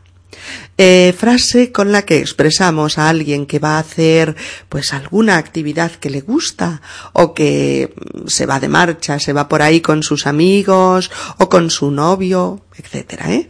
Eh, 0.77 1.15
frase 1.17 1.71
con 1.71 1.93
la 1.93 2.03
que 2.03 2.19
expresamos 2.19 2.99
a 2.99 3.09
alguien 3.09 3.47
que 3.47 3.61
va 3.61 3.77
a 3.77 3.79
hacer 3.79 4.35
pues 4.69 4.93
alguna 4.93 5.37
actividad 5.37 5.93
que 5.93 6.11
le 6.11 6.21
gusta 6.21 6.83
o 7.13 7.33
que 7.33 7.95
se 8.27 8.45
va 8.45 8.59
de 8.59 8.69
marcha, 8.69 9.21
se 9.21 9.33
va 9.33 9.49
por 9.49 9.63
ahí 9.63 9.81
con 9.81 10.03
sus 10.03 10.27
amigos 10.27 11.13
o 11.39 11.49
con 11.49 11.71
su 11.71 11.93
novio, 11.93 12.65
etcétera, 12.77 13.33
¿eh? 13.33 13.49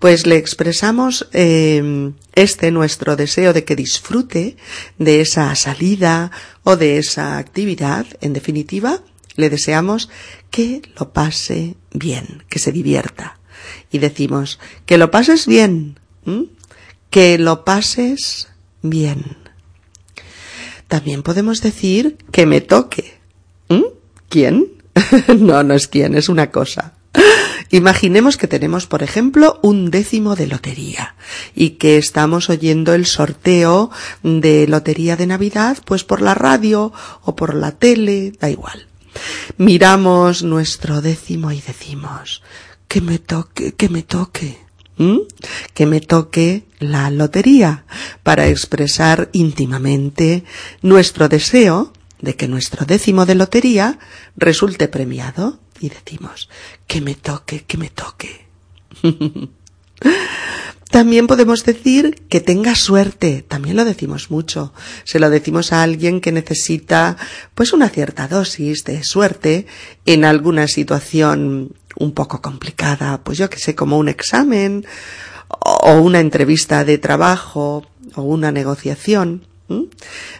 Pues 0.00 0.26
le 0.26 0.36
expresamos 0.36 1.28
eh, 1.32 2.10
este 2.34 2.72
nuestro 2.72 3.14
deseo 3.14 3.52
de 3.52 3.64
que 3.64 3.76
disfrute 3.76 4.56
de 4.98 5.20
esa 5.20 5.54
salida 5.54 6.32
o 6.64 6.76
de 6.76 6.98
esa 6.98 7.38
actividad, 7.38 8.06
en 8.20 8.32
definitiva, 8.32 9.00
le 9.36 9.48
deseamos 9.48 10.10
que 10.50 10.82
lo 10.98 11.12
pase 11.12 11.76
bien, 11.92 12.42
que 12.48 12.58
se 12.58 12.72
divierta. 12.72 13.38
Y 13.90 13.98
decimos, 13.98 14.58
que 14.86 14.98
lo 14.98 15.10
pases 15.10 15.46
bien, 15.46 15.98
que 17.14 17.38
lo 17.38 17.64
pases 17.64 18.48
bien. 18.82 19.36
También 20.88 21.22
podemos 21.22 21.62
decir 21.62 22.18
que 22.32 22.44
me 22.44 22.60
toque. 22.60 23.20
¿Quién? 24.28 24.82
no, 25.38 25.62
no 25.62 25.74
es 25.74 25.86
quién, 25.86 26.16
es 26.16 26.28
una 26.28 26.50
cosa. 26.50 26.94
Imaginemos 27.70 28.36
que 28.36 28.48
tenemos, 28.48 28.88
por 28.88 29.04
ejemplo, 29.04 29.60
un 29.62 29.92
décimo 29.92 30.34
de 30.34 30.48
lotería 30.48 31.14
y 31.54 31.78
que 31.78 31.98
estamos 31.98 32.50
oyendo 32.50 32.94
el 32.94 33.06
sorteo 33.06 33.92
de 34.24 34.66
lotería 34.66 35.16
de 35.16 35.28
Navidad, 35.28 35.78
pues 35.84 36.02
por 36.02 36.20
la 36.20 36.34
radio 36.34 36.92
o 37.22 37.36
por 37.36 37.54
la 37.54 37.70
tele, 37.70 38.32
da 38.40 38.50
igual. 38.50 38.88
Miramos 39.56 40.42
nuestro 40.42 41.00
décimo 41.00 41.52
y 41.52 41.60
decimos, 41.60 42.42
que 42.88 43.00
me 43.00 43.20
toque, 43.20 43.72
que 43.74 43.88
me 43.88 44.02
toque. 44.02 44.63
Que 45.74 45.86
me 45.86 46.00
toque 46.00 46.64
la 46.78 47.10
lotería 47.10 47.84
para 48.22 48.48
expresar 48.48 49.30
íntimamente 49.32 50.44
nuestro 50.82 51.28
deseo 51.28 51.92
de 52.20 52.36
que 52.36 52.48
nuestro 52.48 52.86
décimo 52.86 53.26
de 53.26 53.34
lotería 53.34 53.98
resulte 54.36 54.88
premiado 54.88 55.58
y 55.80 55.88
decimos 55.88 56.48
que 56.86 57.00
me 57.00 57.14
toque, 57.14 57.64
que 57.64 57.76
me 57.76 57.90
toque. 57.90 58.46
También 60.90 61.26
podemos 61.26 61.64
decir 61.64 62.22
que 62.28 62.40
tenga 62.40 62.76
suerte, 62.76 63.44
también 63.48 63.74
lo 63.74 63.84
decimos 63.84 64.30
mucho. 64.30 64.72
Se 65.02 65.18
lo 65.18 65.28
decimos 65.28 65.72
a 65.72 65.82
alguien 65.82 66.20
que 66.20 66.30
necesita 66.30 67.16
pues 67.56 67.72
una 67.72 67.88
cierta 67.88 68.28
dosis 68.28 68.84
de 68.84 69.02
suerte 69.02 69.66
en 70.06 70.24
alguna 70.24 70.68
situación 70.68 71.74
un 71.96 72.12
poco 72.12 72.40
complicada, 72.40 73.22
pues 73.22 73.38
yo 73.38 73.50
que 73.50 73.58
sé, 73.58 73.74
como 73.74 73.98
un 73.98 74.08
examen 74.08 74.86
o 75.48 76.00
una 76.00 76.20
entrevista 76.20 76.84
de 76.84 76.98
trabajo 76.98 77.86
o 78.14 78.22
una 78.22 78.52
negociación. 78.52 79.46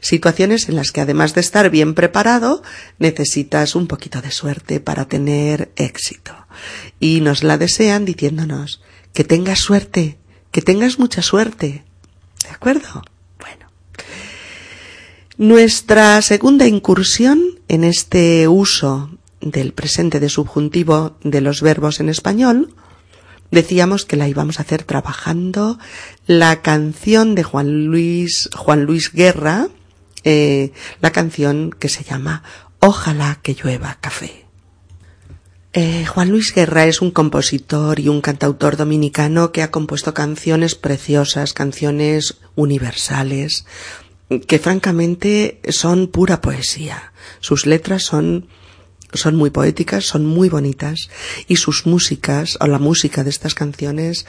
Situaciones 0.01 0.69
en 0.69 0.77
las 0.77 0.93
que 0.93 1.01
además 1.01 1.35
de 1.35 1.41
estar 1.41 1.71
bien 1.71 1.95
preparado, 1.95 2.63
necesitas 2.99 3.75
un 3.75 3.87
poquito 3.87 4.21
de 4.21 4.31
suerte 4.31 4.81
para 4.81 5.07
tener 5.07 5.73
éxito. 5.77 6.35
Y 7.01 7.21
nos 7.21 7.43
la 7.43 7.59
desean 7.59 8.05
diciéndonos 8.05 8.83
que 9.13 9.25
tengas 9.25 9.61
suerte, 9.61 10.19
que 10.51 10.61
tengas 10.61 10.99
mucha 10.99 11.23
suerte. 11.23 11.85
¿De 12.45 12.51
acuerdo? 12.51 13.03
Bueno. 13.39 13.71
Nuestra 15.39 16.21
segunda 16.21 16.67
incursión 16.67 17.43
en 17.69 17.85
este 17.85 18.47
uso 18.47 19.11
del 19.45 19.73
presente 19.73 20.21
de 20.21 20.29
subjuntivo 20.29 21.17
de 21.23 21.41
los 21.41 21.61
verbos 21.61 22.01
en 22.01 22.09
español, 22.09 22.75
decíamos 23.51 24.05
que 24.05 24.17
la 24.17 24.29
íbamos 24.29 24.59
a 24.59 24.63
hacer 24.63 24.83
trabajando 24.83 25.79
la 26.27 26.63
canción 26.63 27.35
de 27.35 27.43
Juan 27.43 27.87
Luis, 27.87 28.51
Juan 28.57 28.85
Luis 28.85 29.13
Guerra, 29.13 29.69
eh, 30.25 30.73
la 31.01 31.13
canción 31.13 31.71
que 31.71 31.89
se 31.89 32.03
llama 32.03 32.43
Ojalá 32.81 33.39
que 33.43 33.55
llueva 33.55 33.99
café. 34.01 34.45
Eh, 35.77 36.07
Juan 36.07 36.31
Luis 36.31 36.55
Guerra 36.55 36.87
es 36.87 37.03
un 37.03 37.11
compositor 37.11 37.99
y 37.99 38.09
un 38.09 38.21
cantautor 38.21 38.77
dominicano 38.77 39.51
que 39.51 39.63
ha 39.63 39.73
compuesto 39.73 40.15
canciones 40.15 40.77
preciosas, 40.77 41.53
canciones 41.53 42.39
universales, 42.55 43.67
que 44.47 44.59
francamente 44.59 45.61
son 45.69 46.07
pura 46.07 46.41
poesía. 46.41 47.13
Sus 47.41 47.67
letras 47.67 48.05
son 48.05 48.47
son 49.15 49.37
muy 49.37 49.51
poéticas, 49.51 50.05
son 50.05 50.27
muy 50.27 50.49
bonitas 50.49 51.09
y 51.49 51.57
sus 51.57 51.87
músicas 51.87 52.59
o 52.61 52.67
la 52.67 52.79
música 52.79 53.25
de 53.25 53.31
estas 53.31 53.55
canciones 53.55 54.27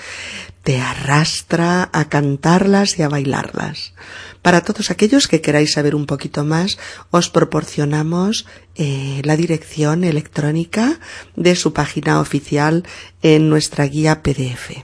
te 0.64 0.80
arrastra 0.80 1.90
a 1.94 2.10
cantarlas 2.10 2.98
y 2.98 3.04
a 3.04 3.10
bailarlas. 3.10 3.94
Para 4.42 4.62
todos 4.62 4.92
aquellos 4.92 5.28
que 5.28 5.42
queráis 5.42 5.74
saber 5.74 5.96
un 5.96 6.06
poquito 6.06 6.44
más, 6.44 6.78
os 7.12 7.30
proporcionamos 7.30 8.46
eh, 8.76 9.22
la 9.24 9.38
dirección 9.38 10.04
electrónica 10.04 11.00
de 11.36 11.56
su 11.56 11.74
página 11.74 12.20
oficial 12.20 12.84
en 13.22 13.50
nuestra 13.50 13.86
guía 13.86 14.22
PDF. 14.22 14.84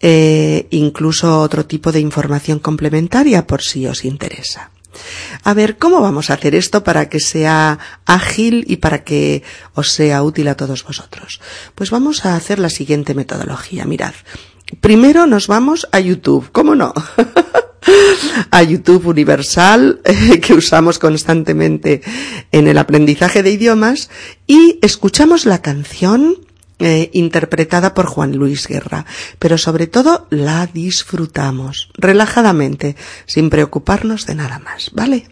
Eh, 0.00 0.66
incluso 0.70 1.40
otro 1.40 1.64
tipo 1.64 1.90
de 1.90 2.00
información 2.00 2.58
complementaria 2.58 3.46
por 3.46 3.62
si 3.62 3.86
os 3.86 4.04
interesa. 4.04 4.70
A 5.44 5.54
ver, 5.54 5.78
¿cómo 5.78 6.00
vamos 6.00 6.30
a 6.30 6.34
hacer 6.34 6.54
esto 6.54 6.84
para 6.84 7.08
que 7.08 7.20
sea 7.20 7.78
ágil 8.04 8.64
y 8.68 8.76
para 8.76 9.04
que 9.04 9.42
os 9.74 9.90
sea 9.92 10.22
útil 10.22 10.48
a 10.48 10.56
todos 10.56 10.84
vosotros? 10.84 11.40
Pues 11.74 11.90
vamos 11.90 12.24
a 12.24 12.36
hacer 12.36 12.58
la 12.58 12.70
siguiente 12.70 13.14
metodología. 13.14 13.84
Mirad, 13.84 14.14
primero 14.80 15.26
nos 15.26 15.46
vamos 15.46 15.86
a 15.92 16.00
YouTube, 16.00 16.50
¿cómo 16.52 16.74
no? 16.74 16.92
a 18.50 18.62
YouTube 18.62 19.06
Universal 19.06 20.00
que 20.42 20.54
usamos 20.54 20.98
constantemente 20.98 22.02
en 22.52 22.68
el 22.68 22.78
aprendizaje 22.78 23.42
de 23.42 23.50
idiomas 23.50 24.10
y 24.46 24.78
escuchamos 24.82 25.46
la 25.46 25.62
canción 25.62 26.45
eh, 26.78 27.10
interpretada 27.14 27.94
por 27.94 28.06
Juan 28.06 28.36
Luis 28.36 28.66
Guerra, 28.66 29.06
pero 29.38 29.56
sobre 29.56 29.86
todo 29.86 30.26
la 30.30 30.66
disfrutamos 30.66 31.90
relajadamente, 31.94 32.96
sin 33.24 33.48
preocuparnos 33.48 34.26
de 34.26 34.34
nada 34.34 34.58
más, 34.58 34.90
¿vale? 34.92 35.28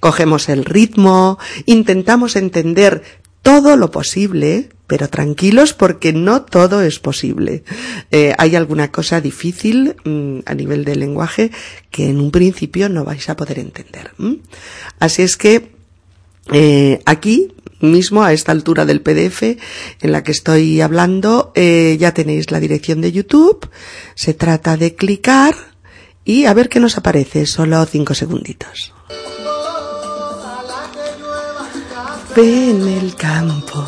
Cogemos 0.00 0.48
el 0.48 0.64
ritmo, 0.64 1.38
intentamos 1.66 2.36
entender 2.36 3.02
todo 3.42 3.76
lo 3.76 3.90
posible, 3.90 4.70
pero 4.86 5.08
tranquilos 5.08 5.74
porque 5.74 6.12
no 6.12 6.42
todo 6.42 6.82
es 6.82 6.98
posible. 6.98 7.64
Eh, 8.10 8.34
hay 8.38 8.56
alguna 8.56 8.90
cosa 8.90 9.20
difícil 9.20 9.94
mm, 10.04 10.40
a 10.46 10.54
nivel 10.54 10.84
del 10.84 11.00
lenguaje 11.00 11.50
que 11.90 12.08
en 12.08 12.20
un 12.20 12.30
principio 12.30 12.88
no 12.88 13.04
vais 13.04 13.28
a 13.28 13.36
poder 13.36 13.58
entender. 13.58 14.12
Así 14.98 15.22
es 15.22 15.36
que 15.36 15.70
eh, 16.52 17.00
aquí 17.04 17.52
mismo 17.80 18.22
a 18.22 18.32
esta 18.32 18.52
altura 18.52 18.84
del 18.84 19.00
PDF 19.00 19.42
en 19.42 20.12
la 20.12 20.22
que 20.22 20.32
estoy 20.32 20.80
hablando 20.80 21.52
eh, 21.54 21.96
ya 21.98 22.12
tenéis 22.12 22.50
la 22.50 22.60
dirección 22.60 23.00
de 23.00 23.12
YouTube. 23.12 23.68
Se 24.14 24.34
trata 24.34 24.76
de 24.76 24.94
clicar 24.94 25.54
y 26.24 26.44
a 26.46 26.54
ver 26.54 26.68
qué 26.68 26.80
nos 26.80 26.96
aparece. 26.98 27.46
Solo 27.46 27.84
cinco 27.86 28.14
segunditos. 28.14 28.92
el 32.36 33.14
campo. 33.16 33.84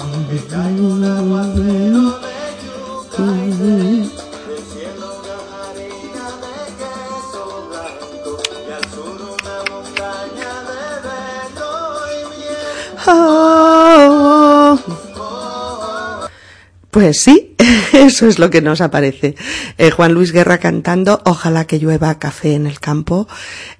Pues 16.90 17.20
sí, 17.20 17.54
eso 17.92 18.26
es 18.26 18.38
lo 18.38 18.50
que 18.50 18.62
nos 18.62 18.80
aparece. 18.80 19.36
Eh, 19.78 19.90
Juan 19.90 20.12
Luis 20.12 20.32
Guerra 20.32 20.58
cantando 20.58 21.22
Ojalá 21.24 21.64
que 21.66 21.78
llueva 21.78 22.18
café 22.18 22.54
en 22.54 22.66
el 22.66 22.80
campo, 22.80 23.28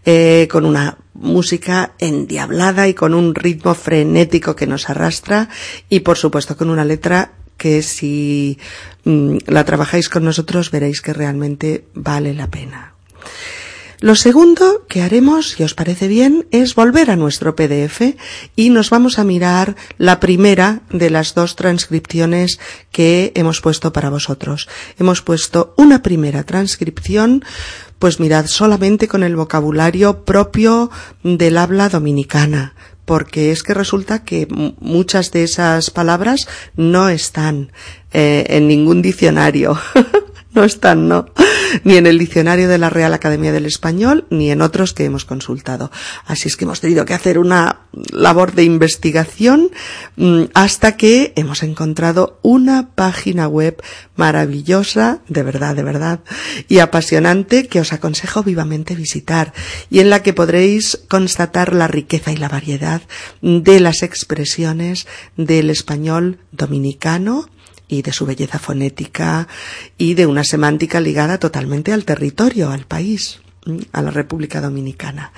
eh, 0.04 0.46
con 0.50 0.64
una 0.64 0.98
música 1.14 1.92
endiablada 1.98 2.88
y 2.88 2.94
con 2.94 3.14
un 3.14 3.34
ritmo 3.34 3.74
frenético 3.74 4.54
que 4.54 4.66
nos 4.66 4.88
arrastra 4.88 5.48
y 5.88 6.00
por 6.00 6.16
supuesto 6.16 6.56
con 6.56 6.70
una 6.70 6.84
letra 6.84 7.32
que 7.56 7.82
si 7.82 8.58
mm, 9.04 9.38
la 9.46 9.64
trabajáis 9.64 10.08
con 10.08 10.24
nosotros 10.24 10.70
veréis 10.70 11.02
que 11.02 11.12
realmente 11.12 11.84
vale 11.94 12.32
la 12.32 12.46
pena. 12.46 12.94
Lo 14.00 14.14
segundo 14.14 14.86
que 14.88 15.02
haremos, 15.02 15.50
si 15.50 15.62
os 15.62 15.74
parece 15.74 16.08
bien, 16.08 16.46
es 16.50 16.74
volver 16.74 17.10
a 17.10 17.16
nuestro 17.16 17.54
PDF 17.54 18.16
y 18.56 18.70
nos 18.70 18.88
vamos 18.88 19.18
a 19.18 19.24
mirar 19.24 19.76
la 19.98 20.20
primera 20.20 20.80
de 20.90 21.10
las 21.10 21.34
dos 21.34 21.54
transcripciones 21.54 22.58
que 22.92 23.30
hemos 23.34 23.60
puesto 23.60 23.92
para 23.92 24.08
vosotros. 24.08 24.70
Hemos 24.98 25.20
puesto 25.20 25.74
una 25.76 26.02
primera 26.02 26.44
transcripción 26.44 27.44
pues 27.98 28.18
mirad 28.18 28.46
solamente 28.46 29.06
con 29.06 29.22
el 29.22 29.36
vocabulario 29.36 30.24
propio 30.24 30.90
del 31.22 31.58
habla 31.58 31.90
dominicana, 31.90 32.74
porque 33.04 33.52
es 33.52 33.62
que 33.62 33.74
resulta 33.74 34.24
que 34.24 34.48
muchas 34.80 35.30
de 35.30 35.44
esas 35.44 35.90
palabras 35.90 36.48
no 36.74 37.10
están 37.10 37.70
eh, 38.14 38.46
en 38.48 38.66
ningún 38.66 39.02
diccionario. 39.02 39.78
no 40.52 40.64
están, 40.64 41.08
no. 41.08 41.26
Ni 41.84 41.96
en 41.96 42.06
el 42.06 42.18
diccionario 42.18 42.68
de 42.68 42.78
la 42.78 42.90
Real 42.90 43.14
Academia 43.14 43.52
del 43.52 43.66
Español, 43.66 44.26
ni 44.30 44.50
en 44.50 44.60
otros 44.60 44.92
que 44.92 45.04
hemos 45.04 45.24
consultado. 45.24 45.92
Así 46.26 46.48
es 46.48 46.56
que 46.56 46.64
hemos 46.64 46.80
tenido 46.80 47.04
que 47.04 47.14
hacer 47.14 47.38
una 47.38 47.82
labor 48.12 48.54
de 48.54 48.64
investigación 48.64 49.70
mm, 50.16 50.44
hasta 50.54 50.96
que 50.96 51.32
hemos 51.36 51.62
encontrado 51.62 52.38
una 52.42 52.90
página 52.94 53.46
web 53.46 53.80
maravillosa, 54.16 55.20
de 55.28 55.42
verdad, 55.44 55.76
de 55.76 55.82
verdad, 55.84 56.20
y 56.68 56.80
apasionante 56.80 57.68
que 57.68 57.80
os 57.80 57.92
aconsejo 57.92 58.42
vivamente 58.42 58.96
visitar 58.96 59.52
y 59.88 60.00
en 60.00 60.10
la 60.10 60.22
que 60.22 60.34
podréis 60.34 60.98
constatar 61.08 61.72
la 61.72 61.86
riqueza 61.86 62.32
y 62.32 62.36
la 62.36 62.48
variedad 62.48 63.02
de 63.40 63.80
las 63.80 64.02
expresiones 64.02 65.06
del 65.36 65.70
español 65.70 66.38
dominicano, 66.52 67.48
y 67.90 68.02
de 68.02 68.12
su 68.12 68.24
belleza 68.24 68.58
fonética 68.58 69.48
y 69.98 70.14
de 70.14 70.26
una 70.26 70.44
semántica 70.44 71.00
ligada 71.00 71.38
totalmente 71.38 71.92
al 71.92 72.04
territorio, 72.04 72.70
al 72.70 72.86
país 72.86 73.40
a 73.92 74.00
la 74.00 74.10
República 74.10 74.60
Dominicana. 74.60 75.32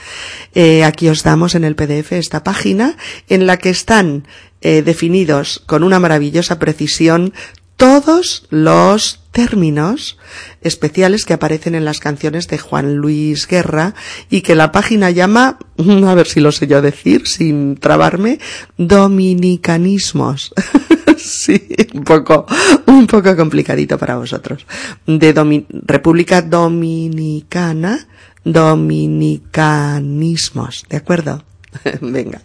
Eh, 0.54 0.84
aquí 0.84 1.08
os 1.08 1.22
damos 1.22 1.54
en 1.54 1.64
el 1.64 1.74
PDF 1.74 2.12
esta 2.12 2.44
página 2.44 2.96
en 3.28 3.46
la 3.46 3.56
que 3.56 3.70
están 3.70 4.28
eh, 4.60 4.82
definidos 4.82 5.62
con 5.66 5.82
una 5.82 5.98
maravillosa 5.98 6.58
precisión 6.58 7.32
todos 7.76 8.46
los 8.50 9.24
términos 9.32 10.18
especiales 10.60 11.24
que 11.24 11.32
aparecen 11.32 11.74
en 11.74 11.84
las 11.84 11.98
canciones 11.98 12.46
de 12.46 12.58
Juan 12.58 12.94
Luis 12.94 13.48
Guerra 13.48 13.94
y 14.30 14.42
que 14.42 14.54
la 14.54 14.70
página 14.70 15.10
llama, 15.10 15.58
a 16.06 16.14
ver 16.14 16.28
si 16.28 16.38
lo 16.38 16.52
sé 16.52 16.68
yo 16.68 16.80
decir 16.80 17.26
sin 17.26 17.76
trabarme, 17.76 18.38
dominicanismos. 18.76 20.52
sí, 21.22 21.62
un 21.94 22.04
poco, 22.04 22.44
un 22.86 23.06
poco 23.06 23.36
complicadito 23.36 23.96
para 23.98 24.16
vosotros. 24.16 24.66
De 25.06 25.64
República 25.86 26.42
Dominicana, 26.42 28.08
dominicanismos, 28.44 30.84
¿de 30.88 30.96
acuerdo? 30.96 31.44
Venga. 32.00 32.42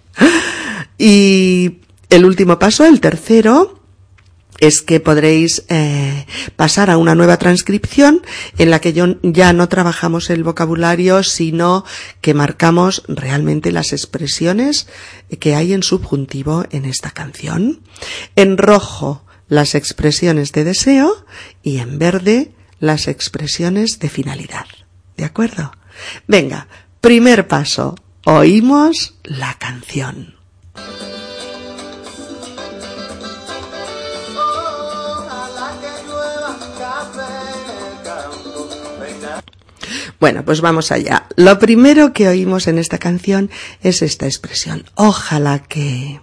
Y 0.98 1.80
el 2.10 2.26
último 2.26 2.58
paso, 2.60 2.86
el 2.86 3.02
tercero, 3.02 3.77
es 4.60 4.82
que 4.82 5.00
podréis 5.00 5.64
eh, 5.70 6.26
pasar 6.56 6.90
a 6.90 6.98
una 6.98 7.16
nueva 7.16 7.38
transcripción 7.38 8.22
en 8.58 8.72
la 8.72 8.80
que 8.80 8.94
ya 8.94 9.54
no 9.54 9.70
trabajamos 9.70 10.30
el 10.30 10.44
vocabulario, 10.44 11.24
sino 11.24 11.86
que 12.22 12.34
marcamos 12.34 13.04
realmente 13.08 13.72
las 13.72 13.94
expresiones 13.94 14.88
que 15.40 15.56
hay 15.56 15.74
en 15.74 15.84
subjuntivo 15.84 16.66
en 16.72 16.86
esta 16.86 17.12
canción. 17.12 17.82
En 18.36 18.58
rojo 18.58 19.24
las 19.48 19.76
expresiones 19.76 20.52
de 20.52 20.64
deseo 20.64 21.26
y 21.64 21.78
en 21.78 22.00
verde 22.00 22.54
las 22.80 23.08
expresiones 23.08 24.00
de 24.00 24.10
finalidad. 24.10 24.66
¿De 25.16 25.26
acuerdo? 25.26 25.72
Venga, 26.28 26.68
primer 27.02 27.48
paso. 27.48 27.96
Oímos 28.26 29.16
la 29.24 29.56
canción. 29.58 30.37
Bueno, 40.20 40.44
pues 40.44 40.62
vamos 40.62 40.92
allá. 40.92 41.28
Lo 41.36 41.60
primero 41.60 42.14
que 42.14 42.28
oímos 42.28 42.68
en 42.68 42.80
esta 42.80 42.98
canción 42.98 43.52
es 43.84 44.02
esta 44.02 44.26
expresión, 44.26 44.86
ojalá 44.96 45.60
que, 45.60 46.20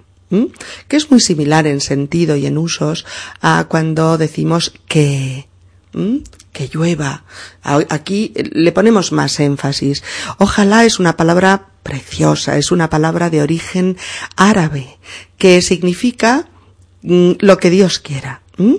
que 0.88 0.96
es 0.96 1.10
muy 1.10 1.20
similar 1.20 1.66
en 1.66 1.80
sentido 1.80 2.36
y 2.36 2.46
en 2.46 2.58
usos 2.58 3.06
a 3.40 3.66
cuando 3.68 4.18
decimos 4.18 4.72
que, 4.88 5.46
que 6.52 6.68
llueva. 6.72 7.24
Aquí 7.62 8.32
le 8.34 8.72
ponemos 8.72 9.12
más 9.12 9.38
énfasis. 9.38 10.02
Ojalá 10.38 10.84
es 10.84 10.98
una 10.98 11.16
palabra 11.16 11.68
preciosa, 11.82 12.56
es 12.56 12.72
una 12.72 12.90
palabra 12.90 13.30
de 13.30 13.42
origen 13.42 13.96
árabe, 14.36 14.98
que 15.38 15.62
significa 15.62 16.48
lo 17.02 17.58
que 17.58 17.70
Dios 17.70 17.98
quiera. 17.98 18.43
¿Mm? 18.56 18.74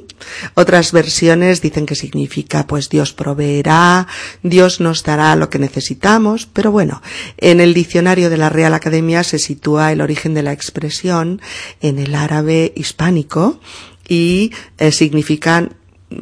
Otras 0.54 0.94
versiones 0.94 1.62
dicen 1.62 1.86
que 1.86 1.96
significa 1.96 2.66
pues 2.66 2.88
Dios 2.88 3.12
proveerá, 3.12 4.08
Dios 4.42 4.80
nos 4.80 5.04
dará 5.04 5.36
lo 5.36 5.50
que 5.50 5.60
necesitamos, 5.60 6.46
pero 6.46 6.72
bueno, 6.72 7.02
en 7.38 7.60
el 7.60 7.74
diccionario 7.74 8.30
de 8.30 8.38
la 8.38 8.50
Real 8.50 8.74
Academia 8.74 9.24
se 9.24 9.38
sitúa 9.38 9.92
el 9.92 10.00
origen 10.00 10.34
de 10.34 10.44
la 10.44 10.54
expresión 10.54 11.42
en 11.82 12.00
el 12.00 12.16
árabe 12.16 12.72
hispánico 12.76 13.60
y 14.08 14.54
eh, 14.78 14.94
significan, 14.94 15.76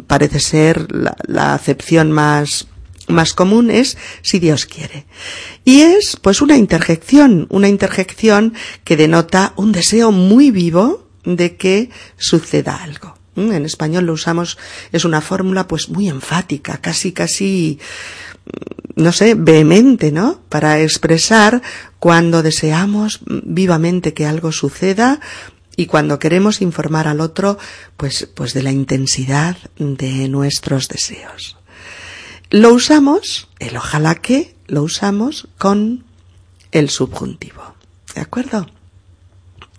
parece 0.07 0.39
ser 0.39 0.91
la, 0.91 1.15
la 1.27 1.53
acepción 1.53 2.11
más 2.11 2.67
más 3.09 3.33
común 3.33 3.69
es 3.69 3.97
si 4.21 4.39
Dios 4.39 4.65
quiere. 4.65 5.05
Y 5.65 5.81
es 5.81 6.17
pues 6.21 6.41
una 6.41 6.55
interjección, 6.55 7.47
una 7.49 7.67
interjección 7.67 8.53
que 8.85 8.95
denota 8.95 9.53
un 9.57 9.73
deseo 9.73 10.11
muy 10.11 10.51
vivo 10.51 11.09
de 11.25 11.57
que 11.57 11.89
suceda 12.17 12.81
algo. 12.81 13.22
Mm, 13.35 13.51
en 13.51 13.65
español 13.65 14.05
lo 14.05 14.13
usamos, 14.13 14.57
es 14.91 15.05
una 15.05 15.21
fórmula 15.21 15.67
pues 15.67 15.89
muy 15.89 16.07
enfática, 16.09 16.77
casi, 16.77 17.11
casi, 17.11 17.79
mm, 18.45 19.01
no 19.01 19.11
sé, 19.11 19.35
vehemente, 19.35 20.11
¿no? 20.11 20.41
Para 20.49 20.79
expresar 20.79 21.61
cuando 21.99 22.43
deseamos 22.43 23.21
vivamente 23.25 24.13
que 24.13 24.25
algo 24.25 24.51
suceda 24.51 25.19
y 25.75 25.87
cuando 25.87 26.19
queremos 26.19 26.61
informar 26.61 27.07
al 27.07 27.21
otro, 27.21 27.57
pues, 27.97 28.29
pues 28.35 28.53
de 28.53 28.63
la 28.63 28.71
intensidad 28.71 29.57
de 29.77 30.29
nuestros 30.29 30.87
deseos. 30.87 31.57
Lo 32.51 32.73
usamos, 32.73 33.47
el 33.57 33.75
ojalá 33.77 34.15
que, 34.15 34.55
lo 34.67 34.83
usamos 34.83 35.47
con 35.57 36.03
el 36.71 36.89
subjuntivo. 36.89 37.73
¿De 38.13 38.21
acuerdo? 38.21 38.67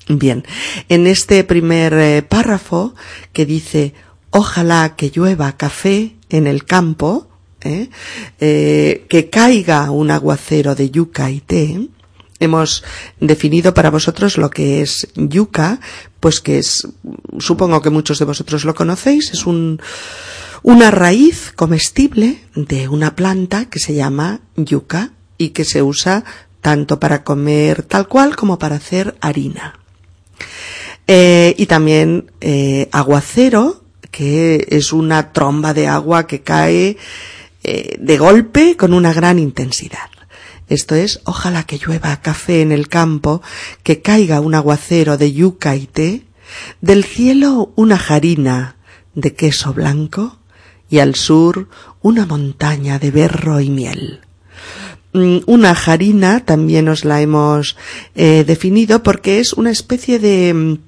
Bien, 0.09 0.45
en 0.89 1.07
este 1.07 1.45
primer 1.45 1.95
eh, 1.95 2.23
párrafo 2.23 2.95
que 3.33 3.47
dice 3.47 3.95
ojalá 4.31 4.97
que 4.97 5.11
llueva 5.11 5.57
café 5.57 6.17
en 6.29 6.47
el 6.47 6.65
campo, 6.65 7.29
¿eh? 7.63 7.89
Eh, 8.41 9.07
que 9.09 9.31
caiga 9.31 9.91
un 9.91 10.11
aguacero 10.11 10.75
de 10.75 10.91
yuca 10.91 11.31
y 11.31 11.41
té, 11.41 11.89
hemos 12.41 12.85
definido 13.21 13.73
para 13.73 13.91
vosotros 13.91 14.37
lo 14.37 14.51
que 14.51 14.83
es 14.83 15.09
yuca, 15.15 15.81
pues 16.21 16.41
que 16.41 16.59
es, 16.59 16.87
supongo 17.39 17.81
que 17.81 17.91
muchos 17.91 18.19
de 18.19 18.25
vosotros 18.25 18.65
lo 18.65 18.75
conocéis, 18.75 19.33
es 19.33 19.47
un, 19.47 19.81
una 20.63 20.91
raíz 20.91 21.53
comestible 21.55 22.41
de 22.55 22.89
una 22.89 23.15
planta 23.15 23.67
que 23.67 23.79
se 23.79 23.95
llama 23.95 24.41
yuca 24.57 25.13
y 25.39 25.51
que 25.51 25.65
se 25.65 25.83
usa 25.83 26.25
tanto 26.61 26.99
para 26.99 27.23
comer 27.23 27.85
tal 27.85 28.09
cual 28.09 28.37
como 28.37 28.59
para 28.59 28.77
hacer 28.77 29.17
harina. 29.21 29.84
Eh, 31.07 31.55
y 31.59 31.67
también 31.67 32.31
eh, 32.41 32.89
aguacero, 32.93 33.83
que 34.11 34.67
es 34.71 34.93
una 34.93 35.33
tromba 35.33 35.75
de 35.75 35.87
agua 35.87 36.27
que 36.27 36.41
cae 36.41 36.97
eh, 37.63 37.97
de 37.99 38.19
golpe 38.19 38.77
con 38.77 38.95
una 38.95 39.13
gran 39.13 39.39
intensidad. 39.39 40.09
Esto 40.69 40.95
es, 40.95 41.21
ojalá 41.25 41.65
que 41.65 41.79
llueva 41.79 42.23
café 42.23 42.63
en 42.63 42.73
el 42.73 42.89
campo, 42.89 43.43
que 43.83 44.01
caiga 44.01 44.41
un 44.41 44.55
aguacero 44.55 45.19
de 45.19 45.33
yuca 45.33 45.77
y 45.77 45.87
té, 45.87 46.23
del 46.81 47.05
cielo 47.05 47.73
una 47.77 47.99
jarina 47.99 48.77
de 49.15 49.35
queso 49.35 49.75
blanco 49.75 50.39
y 50.89 51.01
al 51.01 51.17
sur 51.17 51.69
una 52.01 52.25
montaña 52.25 52.99
de 52.99 53.11
berro 53.11 53.61
y 53.61 53.69
miel. 53.69 54.21
Mm, 55.13 55.39
una 55.47 55.75
jarina 55.75 56.45
también 56.45 56.89
os 56.89 57.05
la 57.05 57.21
hemos 57.21 57.77
definido 58.15 59.03
porque 59.03 59.41
es 59.41 59.53
una 59.53 59.71
especie 59.71 60.19
de 60.19 60.55
mm, 60.55 60.79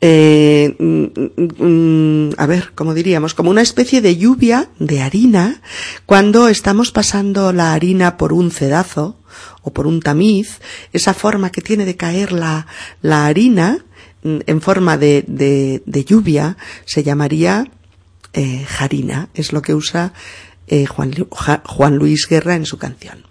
eh, 0.00 0.76
mm, 0.78 1.64
mm, 1.64 2.30
a 2.36 2.46
ver, 2.46 2.72
como 2.74 2.94
diríamos, 2.94 3.34
como 3.34 3.50
una 3.50 3.62
especie 3.62 4.00
de 4.00 4.16
lluvia 4.16 4.68
de 4.78 5.00
harina. 5.00 5.62
Cuando 6.04 6.48
estamos 6.48 6.92
pasando 6.92 7.52
la 7.52 7.72
harina 7.72 8.16
por 8.16 8.32
un 8.32 8.50
cedazo 8.50 9.16
o 9.62 9.72
por 9.72 9.86
un 9.86 10.00
tamiz, 10.00 10.60
esa 10.92 11.14
forma 11.14 11.50
que 11.50 11.62
tiene 11.62 11.84
de 11.84 11.96
caer 11.96 12.32
la, 12.32 12.66
la 13.02 13.26
harina 13.26 13.84
mm, 14.22 14.38
en 14.46 14.60
forma 14.60 14.98
de, 14.98 15.24
de, 15.26 16.04
lluvia 16.04 16.56
se 16.84 17.02
llamaría 17.02 17.70
eh, 18.32 18.64
jarina, 18.68 19.30
es 19.34 19.52
lo 19.52 19.62
que 19.62 19.74
usa 19.74 20.12
eh, 20.66 20.84
Juan, 20.86 21.12
Juan 21.64 21.96
Luis 21.96 22.28
Guerra 22.28 22.54
en 22.54 22.66
su 22.66 22.76
canción 22.76 23.25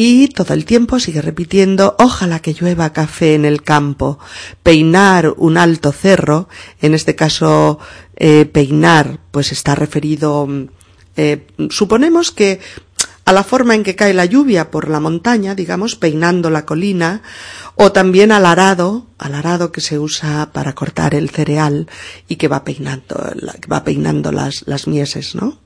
y 0.00 0.28
todo 0.28 0.54
el 0.54 0.64
tiempo 0.64 1.00
sigue 1.00 1.20
repitiendo 1.20 1.96
ojalá 1.98 2.38
que 2.38 2.54
llueva 2.54 2.92
café 2.92 3.34
en 3.34 3.44
el 3.44 3.64
campo, 3.64 4.20
peinar 4.62 5.34
un 5.36 5.58
alto 5.58 5.90
cerro, 5.90 6.48
en 6.80 6.94
este 6.94 7.16
caso 7.16 7.80
eh, 8.14 8.44
peinar 8.44 9.18
pues 9.32 9.50
está 9.50 9.74
referido, 9.74 10.46
eh, 11.16 11.48
suponemos 11.70 12.30
que 12.30 12.60
a 13.24 13.32
la 13.32 13.42
forma 13.42 13.74
en 13.74 13.82
que 13.82 13.96
cae 13.96 14.14
la 14.14 14.24
lluvia 14.24 14.70
por 14.70 14.88
la 14.88 15.00
montaña, 15.00 15.56
digamos, 15.56 15.96
peinando 15.96 16.48
la 16.48 16.64
colina, 16.64 17.22
o 17.74 17.90
también 17.90 18.30
al 18.30 18.46
arado, 18.46 19.08
al 19.18 19.34
arado 19.34 19.72
que 19.72 19.80
se 19.80 19.98
usa 19.98 20.50
para 20.52 20.76
cortar 20.76 21.16
el 21.16 21.28
cereal 21.28 21.88
y 22.28 22.36
que 22.36 22.46
va 22.46 22.62
peinando, 22.62 23.16
va 23.70 23.82
peinando 23.82 24.30
las, 24.30 24.62
las 24.68 24.86
mieses, 24.86 25.34
¿no? 25.34 25.58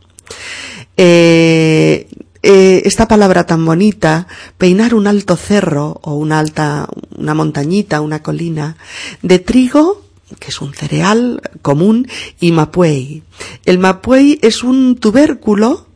Eh, 0.97 2.09
eh, 2.43 2.83
esta 2.85 3.07
palabra 3.07 3.47
tan 3.47 3.65
bonita, 3.65 4.27
peinar 4.59 4.95
un 4.95 5.07
alto 5.07 5.37
cerro 5.37 6.01
o 6.03 6.15
una 6.15 6.39
alta, 6.39 6.89
una 7.17 7.35
montañita, 7.35 8.01
una 8.01 8.23
colina, 8.23 8.77
de 9.23 9.39
trigo, 9.39 10.03
que 10.39 10.49
es 10.49 10.61
un 10.61 10.75
cereal 10.75 11.41
común, 11.63 12.09
y 12.41 12.53
mapuey. 12.53 13.23
El 13.65 13.79
mapuey 13.79 14.39
es 14.43 14.63
un 14.65 14.97
tubérculo 14.97 15.87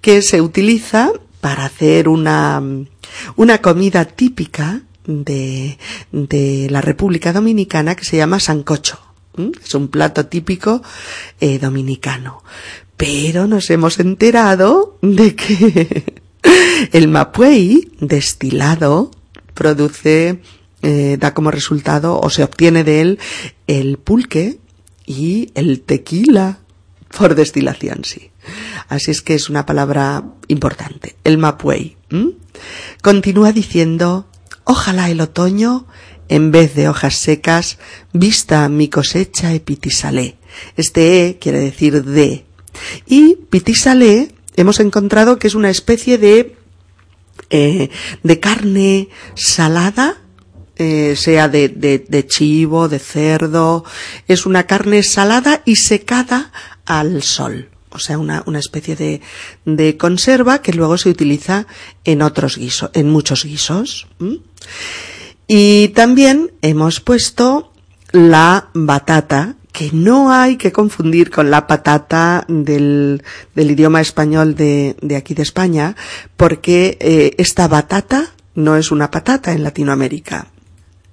que 0.00 0.22
se 0.22 0.40
utiliza 0.40 1.10
para 1.40 1.64
hacer 1.64 2.08
una, 2.08 2.62
una 3.36 3.58
comida 3.58 4.04
típica 4.04 4.82
de, 5.06 5.78
de 6.12 6.68
la 6.70 6.80
República 6.80 7.32
Dominicana 7.32 7.94
que 7.94 8.04
se 8.04 8.16
llama 8.16 8.40
sancocho. 8.40 9.00
Es 9.62 9.74
un 9.74 9.88
plato 9.88 10.26
típico 10.26 10.82
eh, 11.40 11.58
dominicano. 11.58 12.42
Pero 12.96 13.46
nos 13.46 13.70
hemos 13.70 13.98
enterado 13.98 14.98
de 15.02 15.34
que 15.34 16.04
el 16.92 17.08
mapuey 17.08 17.92
destilado 18.00 19.10
produce, 19.54 20.40
eh, 20.82 21.16
da 21.18 21.34
como 21.34 21.50
resultado 21.50 22.20
o 22.20 22.30
se 22.30 22.44
obtiene 22.44 22.84
de 22.84 23.00
él 23.00 23.18
el 23.66 23.98
pulque 23.98 24.58
y 25.06 25.50
el 25.54 25.80
tequila 25.80 26.60
por 27.16 27.34
destilación, 27.34 28.04
sí. 28.04 28.30
Así 28.88 29.10
es 29.10 29.22
que 29.22 29.34
es 29.34 29.48
una 29.48 29.66
palabra 29.66 30.24
importante, 30.48 31.16
el 31.24 31.38
mapuey. 31.38 31.96
Continúa 33.02 33.52
diciendo, 33.52 34.26
ojalá 34.64 35.10
el 35.10 35.20
otoño, 35.20 35.86
en 36.28 36.50
vez 36.50 36.74
de 36.74 36.88
hojas 36.88 37.16
secas, 37.16 37.78
vista 38.12 38.68
mi 38.68 38.88
cosecha 38.88 39.52
epitisalé. 39.52 40.38
Este 40.76 41.26
E 41.26 41.38
quiere 41.38 41.60
decir 41.60 42.04
de. 42.04 42.45
Y 43.06 43.36
pitisale 43.50 44.32
hemos 44.56 44.80
encontrado 44.80 45.38
que 45.38 45.46
es 45.46 45.54
una 45.54 45.70
especie 45.70 46.18
de, 46.18 46.56
eh, 47.50 47.90
de 48.22 48.40
carne 48.40 49.08
salada, 49.34 50.16
eh, 50.78 51.14
sea 51.16 51.48
de, 51.48 51.68
de, 51.68 52.26
chivo, 52.26 52.88
de 52.88 52.98
cerdo, 52.98 53.84
es 54.28 54.44
una 54.44 54.64
carne 54.64 55.02
salada 55.02 55.62
y 55.64 55.76
secada 55.76 56.52
al 56.84 57.22
sol. 57.22 57.70
O 57.90 57.98
sea, 57.98 58.18
una, 58.18 58.42
una 58.46 58.58
especie 58.58 58.94
de, 58.94 59.22
de, 59.64 59.96
conserva 59.96 60.60
que 60.60 60.74
luego 60.74 60.98
se 60.98 61.08
utiliza 61.08 61.66
en 62.04 62.20
otros 62.20 62.58
guisos, 62.58 62.90
en 62.92 63.08
muchos 63.08 63.44
guisos. 63.44 64.06
Y 65.48 65.88
también 65.88 66.52
hemos 66.60 67.00
puesto 67.00 67.72
la 68.12 68.68
batata, 68.74 69.56
que 69.76 69.90
no 69.92 70.32
hay 70.32 70.56
que 70.56 70.72
confundir 70.72 71.30
con 71.30 71.50
la 71.50 71.66
patata 71.66 72.46
del, 72.48 73.22
del 73.54 73.70
idioma 73.70 74.00
español 74.00 74.54
de, 74.54 74.96
de, 75.02 75.16
aquí 75.16 75.34
de 75.34 75.42
España, 75.42 75.94
porque 76.38 76.96
eh, 76.98 77.34
esta 77.36 77.68
batata 77.68 78.32
no 78.54 78.78
es 78.78 78.90
una 78.90 79.10
patata 79.10 79.52
en 79.52 79.62
Latinoamérica, 79.62 80.46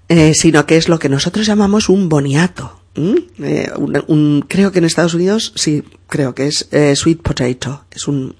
eh, 0.07 0.33
sino 0.33 0.65
que 0.65 0.77
es 0.77 0.87
lo 0.87 0.97
que 0.97 1.09
nosotros 1.09 1.45
llamamos 1.45 1.89
un 1.89 2.07
boniato. 2.07 2.79
Eh, 2.95 3.69
un, 3.75 4.01
un, 4.07 4.45
creo 4.47 4.71
que 4.71 4.79
en 4.79 4.85
Estados 4.85 5.13
Unidos 5.13 5.51
sí, 5.57 5.83
creo 6.07 6.33
que 6.33 6.47
es 6.47 6.69
sweet 6.97 7.21
potato. 7.21 7.83
Es 7.91 8.07
un, 8.07 8.33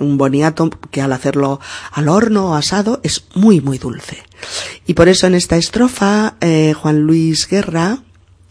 un 0.00 0.18
boniato 0.18 0.68
que 0.90 1.00
al 1.00 1.14
hacerlo 1.14 1.60
al 1.92 2.10
horno 2.10 2.50
o 2.50 2.54
asado 2.56 3.00
es 3.04 3.24
muy 3.34 3.62
muy 3.62 3.78
dulce. 3.78 4.18
Y 4.86 4.92
por 4.92 5.08
eso 5.08 5.28
en 5.28 5.34
esta 5.34 5.56
estrofa 5.56 6.34
Juan 6.74 7.00
Luis 7.00 7.48
Guerra 7.48 8.02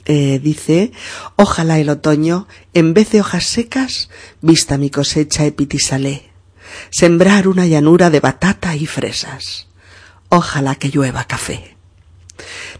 eh, 0.06 0.40
dice, 0.42 0.92
ojalá 1.36 1.80
el 1.80 1.90
otoño, 1.90 2.48
en 2.74 2.94
vez 2.94 3.12
de 3.12 3.22
hojas 3.22 3.46
secas, 3.46 4.10
vista 4.42 4.78
mi 4.78 4.90
cosecha 4.90 5.46
epitisalé, 5.46 6.32
sembrar 6.90 7.48
una 7.48 7.66
llanura 7.68 8.10
de 8.10 8.20
batata 8.20 8.76
y 8.76 8.86
fresas. 8.86 9.68
Ojalá 10.30 10.76
que 10.76 10.90
llueva 10.90 11.26
café. 11.26 11.76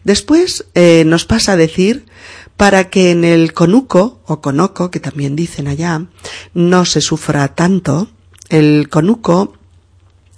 Después 0.04 0.66
eh, 0.74 1.04
nos 1.06 1.26
pasa 1.26 1.54
a 1.54 1.58
decir 1.58 2.06
para 2.58 2.90
que 2.90 3.12
en 3.12 3.24
el 3.24 3.54
conuco 3.54 4.22
o 4.26 4.42
conoco, 4.42 4.92
que 4.92 5.00
también 5.00 5.36
dicen 5.36 5.68
allá, 5.68 6.06
no 6.54 6.86
se 6.86 7.02
sufra 7.02 7.56
tanto, 7.56 8.10
el 8.50 8.90
conuco 8.90 9.58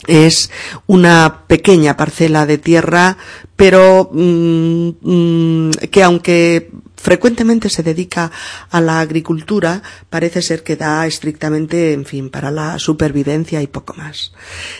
es 0.07 0.51
una 0.87 1.43
pequeña 1.47 1.97
parcela 1.97 2.45
de 2.45 2.57
tierra, 2.57 3.17
pero 3.55 4.09
mmm, 4.11 4.89
mmm, 5.01 5.71
que 5.91 6.03
aunque 6.03 6.71
frecuentemente 7.03 7.69
se 7.69 7.83
dedica 7.83 8.31
a 8.69 8.79
la 8.79 9.01
agricultura, 9.01 9.83
parece 10.09 10.41
ser 10.41 10.63
que 10.63 10.77
da 10.77 11.05
estrictamente, 11.05 11.91
en 11.91 12.05
fin, 12.05 12.29
para 12.29 12.49
la 12.49 12.79
supervivencia 12.79 13.61
y 13.61 13.67
poco 13.67 13.93
más. 13.95 14.31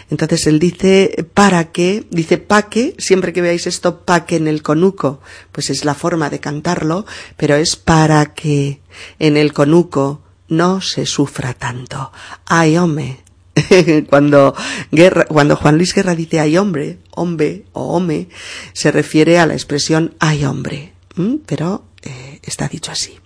Entonces 0.09 0.47
él 0.47 0.57
dice 0.57 1.27
para 1.33 1.73
que, 1.73 2.07
dice 2.11 2.37
pa 2.37 2.69
que, 2.69 2.95
siempre 2.97 3.33
que 3.33 3.41
veáis 3.41 3.67
esto 3.67 4.05
pa 4.05 4.25
que 4.25 4.37
en 4.37 4.47
el 4.47 4.63
conuco, 4.63 5.19
pues 5.51 5.69
es 5.69 5.83
la 5.83 5.95
forma 5.95 6.29
de 6.29 6.39
cantarlo, 6.39 7.05
pero 7.35 7.55
es 7.55 7.75
para 7.75 8.33
que 8.33 8.79
en 9.19 9.35
el 9.35 9.51
conuco 9.51 10.21
no 10.47 10.79
se 10.79 11.05
sufra 11.05 11.53
tanto. 11.53 12.13
Ay, 12.45 12.77
cuando, 14.09 14.55
Guerra, 14.91 15.25
cuando 15.25 15.55
Juan 15.55 15.77
Luis 15.77 15.93
Guerra 15.93 16.15
dice 16.15 16.39
hay 16.39 16.57
hombre, 16.57 16.99
hombre 17.11 17.65
o 17.73 17.95
home, 17.95 18.29
se 18.73 18.91
refiere 18.91 19.39
a 19.39 19.45
la 19.45 19.53
expresión 19.53 20.15
hay 20.19 20.45
hombre, 20.45 20.93
pero 21.45 21.85
eh, 22.01 22.39
está 22.43 22.67
dicho 22.67 22.91
así. 22.91 23.19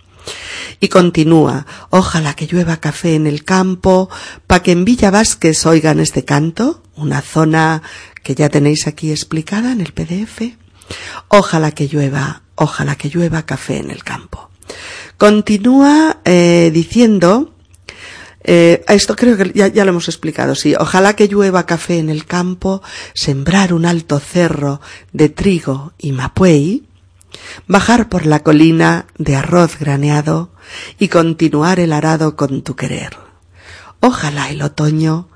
Y 0.80 0.88
continúa, 0.88 1.66
ojalá 1.90 2.34
que 2.34 2.46
llueva 2.46 2.76
café 2.76 3.14
en 3.14 3.26
el 3.26 3.44
campo, 3.44 4.10
pa' 4.46 4.62
que 4.62 4.72
en 4.72 4.84
Villa 4.84 5.10
Vázquez 5.10 5.64
oigan 5.66 5.98
este 5.98 6.24
canto, 6.24 6.82
una 6.94 7.22
zona 7.22 7.82
que 8.22 8.34
ya 8.34 8.48
tenéis 8.48 8.86
aquí 8.86 9.10
explicada 9.10 9.72
en 9.72 9.80
el 9.80 9.92
PDF. 9.92 10.54
Ojalá 11.28 11.72
que 11.72 11.88
llueva, 11.88 12.42
ojalá 12.54 12.96
que 12.96 13.08
llueva 13.08 13.46
café 13.46 13.78
en 13.78 13.90
el 13.90 14.04
campo. 14.04 14.50
Continúa 15.16 16.18
eh, 16.24 16.70
diciendo 16.72 17.54
eh, 18.50 18.82
esto 18.88 19.14
creo 19.14 19.36
que 19.36 19.52
ya, 19.54 19.66
ya, 19.66 19.84
lo 19.84 19.90
hemos 19.90 20.08
explicado, 20.08 20.54
sí. 20.54 20.74
Ojalá 20.74 21.14
que 21.14 21.28
llueva 21.28 21.66
café 21.66 21.98
en 21.98 22.08
el 22.08 22.24
campo, 22.24 22.80
sembrar 23.12 23.74
un 23.74 23.84
alto 23.84 24.18
cerro 24.20 24.80
de 25.12 25.28
trigo 25.28 25.92
y 25.98 26.12
mapuey, 26.12 26.88
bajar 27.66 28.08
por 28.08 28.24
la 28.24 28.42
colina 28.42 29.04
de 29.18 29.36
arroz 29.36 29.78
graneado 29.78 30.50
y 30.98 31.08
continuar 31.08 31.78
el 31.78 31.92
arado 31.92 32.36
con 32.36 32.62
tu 32.62 32.74
querer. 32.74 33.18
Ojalá 34.00 34.48
el 34.48 34.62
otoño, 34.62 35.28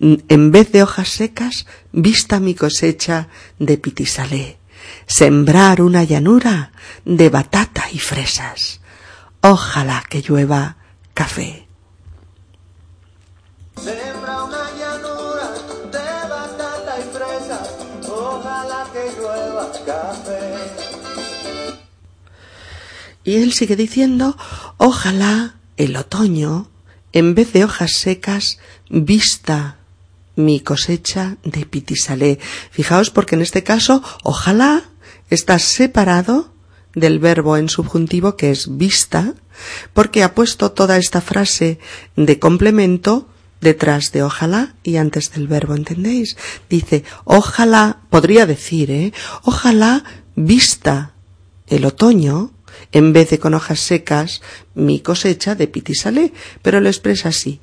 en 0.00 0.50
vez 0.50 0.72
de 0.72 0.82
hojas 0.82 1.10
secas, 1.10 1.66
vista 1.92 2.40
mi 2.40 2.56
cosecha 2.56 3.28
de 3.60 3.78
pitisalé, 3.78 4.58
sembrar 5.06 5.82
una 5.82 6.02
llanura 6.02 6.72
de 7.04 7.28
batata 7.28 7.84
y 7.92 8.00
fresas. 8.00 8.80
Ojalá 9.40 10.02
que 10.10 10.20
llueva 10.20 10.78
café. 11.14 11.65
Sembra 13.82 14.44
una 14.44 14.70
llanura 14.78 15.50
de 15.92 16.28
batata 16.28 16.94
y 16.98 18.08
ojalá 18.08 18.86
que 18.92 19.20
llueva 19.20 19.72
café. 19.84 20.54
Y 23.24 23.36
él 23.36 23.52
sigue 23.52 23.76
diciendo, 23.76 24.36
ojalá 24.76 25.56
el 25.76 25.96
otoño, 25.96 26.70
en 27.12 27.34
vez 27.34 27.52
de 27.52 27.64
hojas 27.64 27.92
secas, 27.92 28.58
vista 28.88 29.78
mi 30.36 30.60
cosecha 30.60 31.36
de 31.42 31.66
pitisalé. 31.66 32.38
Fijaos 32.70 33.10
porque 33.10 33.34
en 33.34 33.42
este 33.42 33.62
caso, 33.62 34.02
ojalá 34.22 34.84
está 35.30 35.58
separado 35.58 36.52
del 36.94 37.18
verbo 37.18 37.56
en 37.56 37.68
subjuntivo 37.68 38.36
que 38.36 38.50
es 38.50 38.76
vista, 38.76 39.34
porque 39.92 40.22
ha 40.22 40.34
puesto 40.34 40.72
toda 40.72 40.96
esta 40.96 41.20
frase 41.20 41.78
de 42.16 42.38
complemento 42.38 43.28
detrás 43.60 44.12
de 44.12 44.22
ojalá 44.22 44.74
y 44.82 44.96
antes 44.96 45.32
del 45.32 45.48
verbo, 45.48 45.74
¿entendéis? 45.74 46.36
Dice, 46.68 47.04
ojalá, 47.24 48.00
podría 48.10 48.46
decir, 48.46 48.90
¿eh? 48.90 49.12
Ojalá 49.42 50.04
vista 50.34 51.14
el 51.66 51.84
otoño, 51.84 52.52
en 52.92 53.12
vez 53.12 53.30
de 53.30 53.38
con 53.38 53.54
hojas 53.54 53.80
secas, 53.80 54.42
mi 54.74 55.00
cosecha 55.00 55.54
de 55.54 55.66
pitisalé, 55.66 56.32
pero 56.62 56.80
lo 56.80 56.88
expresa 56.88 57.30
así. 57.30 57.60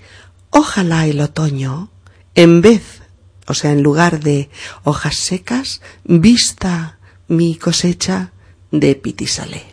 Ojalá 0.49 1.07
el 1.07 1.21
otoño, 1.21 1.91
en 2.35 2.61
vez, 2.61 3.01
o 3.47 3.53
sea, 3.53 3.71
en 3.71 3.83
lugar 3.83 4.19
de 4.19 4.49
hojas 4.83 5.15
secas, 5.15 5.81
vista 6.03 6.99
mi 7.27 7.55
cosecha 7.55 8.33
de 8.71 8.95
pitisalé. 8.95 9.63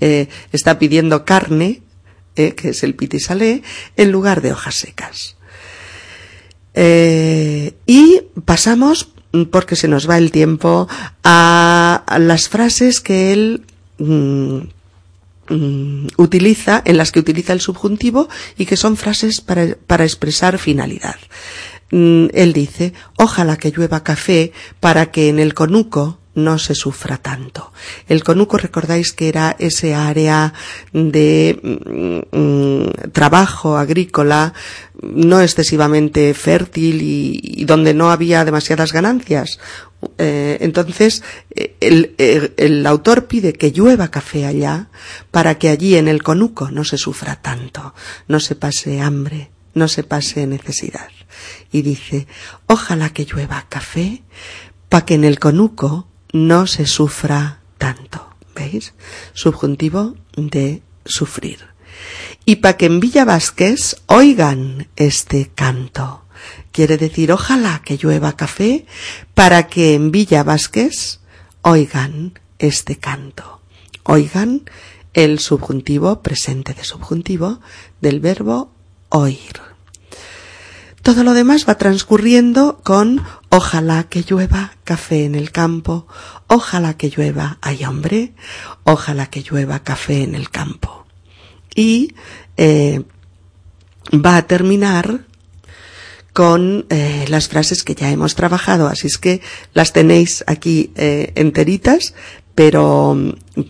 Eh, 0.00 0.28
está 0.52 0.78
pidiendo 0.78 1.24
carne, 1.24 1.82
eh, 2.46 2.54
que 2.54 2.70
es 2.70 2.82
el 2.82 2.94
pitisalé, 2.94 3.62
en 3.96 4.12
lugar 4.12 4.40
de 4.40 4.52
hojas 4.52 4.74
secas. 4.74 5.36
Eh, 6.74 7.74
y 7.86 8.22
pasamos, 8.44 9.12
porque 9.50 9.76
se 9.76 9.88
nos 9.88 10.08
va 10.08 10.18
el 10.18 10.30
tiempo, 10.30 10.88
a, 11.24 12.04
las 12.18 12.48
frases 12.48 13.00
que 13.00 13.32
él 13.32 13.64
mm, 13.98 14.58
mm, 15.48 16.06
utiliza, 16.16 16.82
en 16.84 16.96
las 16.96 17.12
que 17.12 17.20
utiliza 17.20 17.52
el 17.52 17.60
subjuntivo 17.60 18.28
y 18.56 18.66
que 18.66 18.76
son 18.76 18.96
frases 18.96 19.40
para, 19.40 19.76
para 19.86 20.04
expresar 20.04 20.58
finalidad. 20.58 21.16
Mm, 21.90 22.26
él 22.32 22.52
dice, 22.52 22.92
ojalá 23.16 23.56
que 23.56 23.72
llueva 23.72 24.04
café 24.04 24.52
para 24.78 25.10
que 25.10 25.28
en 25.28 25.38
el 25.38 25.54
conuco 25.54 26.18
no 26.44 26.58
se 26.58 26.74
sufra 26.74 27.16
tanto. 27.18 27.72
El 28.08 28.24
conuco, 28.24 28.56
recordáis 28.56 29.12
que 29.12 29.28
era 29.28 29.56
ese 29.58 29.94
área 29.94 30.52
de 30.92 31.58
mm, 31.62 32.36
mm, 32.38 33.10
trabajo 33.12 33.76
agrícola 33.76 34.52
no 35.02 35.40
excesivamente 35.40 36.34
fértil 36.34 37.00
y, 37.02 37.64
donde 37.64 37.94
no 37.94 38.10
había 38.10 38.44
demasiadas 38.44 38.92
ganancias. 38.92 39.58
Eh, 40.18 40.58
entonces, 40.60 41.22
eh, 41.54 41.76
el- 41.80 42.14
el 42.56 42.86
autor 42.86 43.26
pide 43.26 43.52
que 43.52 43.70
llueva 43.72 44.08
café 44.10 44.44
allá 44.46 44.88
para 45.30 45.58
que 45.58 45.68
allí 45.68 45.96
en 45.96 46.08
el 46.08 46.22
conuco 46.22 46.70
no 46.70 46.84
se 46.84 46.98
sufra 46.98 47.36
tanto, 47.36 47.94
no 48.28 48.40
se 48.40 48.54
pase 48.56 49.00
hambre, 49.00 49.50
no 49.74 49.88
se 49.88 50.02
pase 50.02 50.46
necesidad. 50.46 51.08
Y 51.72 51.82
dice, 51.82 52.26
ojalá 52.66 53.10
que 53.10 53.24
llueva 53.24 53.66
café 53.68 54.22
para 54.88 55.06
que 55.06 55.14
en 55.14 55.24
el 55.24 55.38
conuco 55.38 56.08
no 56.32 56.66
se 56.66 56.86
sufra 56.86 57.60
tanto. 57.78 58.28
¿Veis? 58.54 58.94
Subjuntivo 59.32 60.16
de 60.36 60.82
sufrir. 61.04 61.58
Y 62.44 62.56
para 62.56 62.76
que 62.76 62.86
en 62.86 63.00
Villa 63.00 63.24
Vázquez 63.24 63.96
oigan 64.06 64.88
este 64.96 65.50
canto. 65.54 66.24
Quiere 66.72 66.96
decir, 66.96 67.32
ojalá 67.32 67.82
que 67.84 67.98
llueva 67.98 68.36
café 68.36 68.86
para 69.34 69.66
que 69.66 69.94
en 69.94 70.10
Villa 70.10 70.42
Vázquez 70.42 71.20
oigan 71.62 72.38
este 72.58 72.96
canto. 72.96 73.60
Oigan 74.04 74.62
el 75.12 75.38
subjuntivo, 75.38 76.22
presente 76.22 76.74
de 76.74 76.84
subjuntivo, 76.84 77.60
del 78.00 78.20
verbo 78.20 78.72
oír. 79.08 79.69
Todo 81.02 81.24
lo 81.24 81.32
demás 81.32 81.66
va 81.68 81.76
transcurriendo 81.76 82.80
con 82.82 83.22
ojalá 83.48 84.04
que 84.04 84.22
llueva 84.22 84.72
café 84.84 85.24
en 85.24 85.34
el 85.34 85.50
campo, 85.50 86.06
ojalá 86.46 86.94
que 86.94 87.08
llueva, 87.08 87.58
ay 87.62 87.84
hombre, 87.84 88.34
ojalá 88.84 89.26
que 89.26 89.42
llueva 89.42 89.82
café 89.82 90.22
en 90.22 90.34
el 90.34 90.50
campo. 90.50 91.06
Y 91.74 92.14
eh, 92.56 93.02
va 94.12 94.36
a 94.36 94.46
terminar 94.46 95.24
con 96.32 96.86
eh, 96.90 97.24
las 97.28 97.48
frases 97.48 97.82
que 97.82 97.94
ya 97.94 98.10
hemos 98.10 98.34
trabajado, 98.34 98.86
así 98.86 99.06
es 99.06 99.18
que 99.18 99.40
las 99.72 99.92
tenéis 99.92 100.44
aquí 100.46 100.92
eh, 100.96 101.32
enteritas, 101.34 102.14
pero, 102.54 103.16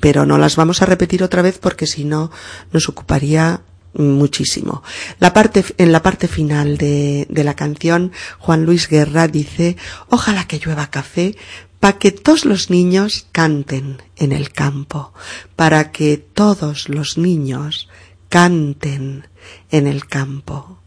pero 0.00 0.26
no 0.26 0.36
las 0.36 0.56
vamos 0.56 0.82
a 0.82 0.86
repetir 0.86 1.22
otra 1.22 1.42
vez 1.42 1.58
porque 1.58 1.86
si 1.86 2.04
no 2.04 2.30
nos 2.72 2.88
ocuparía 2.88 3.62
muchísimo. 3.94 4.83
La 5.18 5.33
parte, 5.33 5.64
en 5.79 5.92
la 5.92 6.03
parte 6.03 6.29
final 6.29 6.76
de, 6.76 7.26
de 7.29 7.44
la 7.44 7.55
canción, 7.55 8.12
Juan 8.38 8.64
Luis 8.64 8.88
Guerra 8.88 9.29
dice, 9.29 9.76
ojalá 10.09 10.46
que 10.46 10.59
llueva 10.59 10.90
café 10.90 11.37
para 11.81 11.98
que 11.98 12.12
todos 12.12 12.44
los 12.44 12.68
niños 12.70 13.26
canten 13.33 14.03
en 14.16 14.33
el 14.33 14.53
campo, 14.53 15.14
para 15.57 15.90
que 15.90 16.18
todos 16.18 16.90
los 16.90 17.16
niños 17.16 17.88
canten 18.29 19.26
en 19.70 19.87
el 19.87 20.07
campo. 20.07 20.79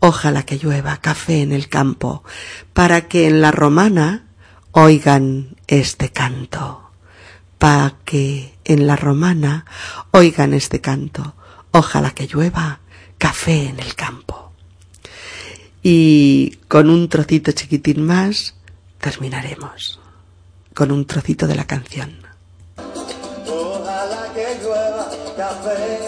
Ojalá 0.00 0.44
que 0.44 0.58
llueva 0.58 0.96
café 0.96 1.42
en 1.42 1.52
el 1.52 1.68
campo, 1.68 2.24
para 2.72 3.08
que 3.08 3.28
en 3.28 3.42
la 3.42 3.50
romana 3.50 4.28
oigan 4.72 5.56
este 5.66 6.10
canto, 6.10 6.90
para 7.58 7.96
que 8.06 8.56
en 8.64 8.86
la 8.86 8.96
romana 8.96 9.66
oigan 10.12 10.54
este 10.54 10.80
canto. 10.80 11.34
Ojalá 11.78 12.10
que 12.10 12.26
llueva 12.26 12.80
café 13.18 13.68
en 13.68 13.78
el 13.78 13.94
campo. 13.94 14.50
Y 15.80 16.58
con 16.66 16.90
un 16.90 17.08
trocito 17.08 17.52
chiquitín 17.52 18.04
más 18.04 18.56
terminaremos, 19.00 20.00
con 20.74 20.90
un 20.90 21.06
trocito 21.06 21.46
de 21.46 21.54
la 21.54 21.68
canción. 21.68 22.18
Ojalá 23.46 24.32
que 24.34 24.58
llueva 24.60 25.08
café 25.36 26.07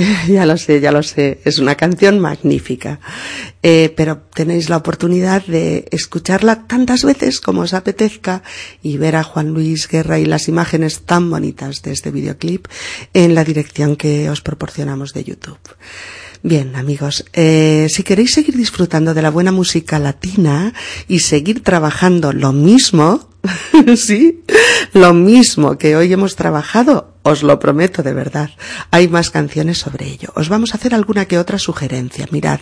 ya 0.28 0.46
lo 0.46 0.56
sé, 0.56 0.80
ya 0.80 0.92
lo 0.92 1.02
sé. 1.02 1.40
Es 1.44 1.58
una 1.58 1.74
canción 1.74 2.18
magnífica. 2.18 3.00
Eh, 3.62 3.92
pero 3.96 4.18
tenéis 4.34 4.68
la 4.68 4.78
oportunidad 4.78 5.44
de 5.44 5.86
escucharla 5.90 6.66
tantas 6.66 7.04
veces 7.04 7.40
como 7.40 7.62
os 7.62 7.74
apetezca 7.74 8.42
y 8.82 8.96
ver 8.96 9.16
a 9.16 9.22
Juan 9.22 9.52
Luis 9.52 9.88
Guerra 9.88 10.18
y 10.18 10.24
las 10.24 10.48
imágenes 10.48 11.02
tan 11.02 11.30
bonitas 11.30 11.82
de 11.82 11.92
este 11.92 12.10
videoclip 12.10 12.66
en 13.12 13.34
la 13.34 13.44
dirección 13.44 13.96
que 13.96 14.30
os 14.30 14.40
proporcionamos 14.40 15.12
de 15.12 15.24
YouTube. 15.24 15.58
Bien, 16.42 16.74
amigos, 16.74 17.26
eh, 17.34 17.86
si 17.90 18.02
queréis 18.02 18.32
seguir 18.32 18.56
disfrutando 18.56 19.12
de 19.12 19.20
la 19.20 19.30
buena 19.30 19.52
música 19.52 19.98
latina 19.98 20.72
y 21.06 21.18
seguir 21.18 21.62
trabajando 21.62 22.32
lo 22.32 22.52
mismo, 22.54 23.28
sí, 23.96 24.42
lo 24.94 25.12
mismo 25.12 25.76
que 25.76 25.96
hoy 25.96 26.10
hemos 26.10 26.36
trabajado, 26.36 27.09
os 27.22 27.42
lo 27.42 27.58
prometo 27.58 28.02
de 28.02 28.14
verdad. 28.14 28.50
Hay 28.90 29.08
más 29.08 29.30
canciones 29.30 29.78
sobre 29.78 30.06
ello. 30.06 30.32
Os 30.34 30.48
vamos 30.48 30.72
a 30.72 30.76
hacer 30.76 30.94
alguna 30.94 31.26
que 31.26 31.38
otra 31.38 31.58
sugerencia. 31.58 32.26
Mirad, 32.30 32.60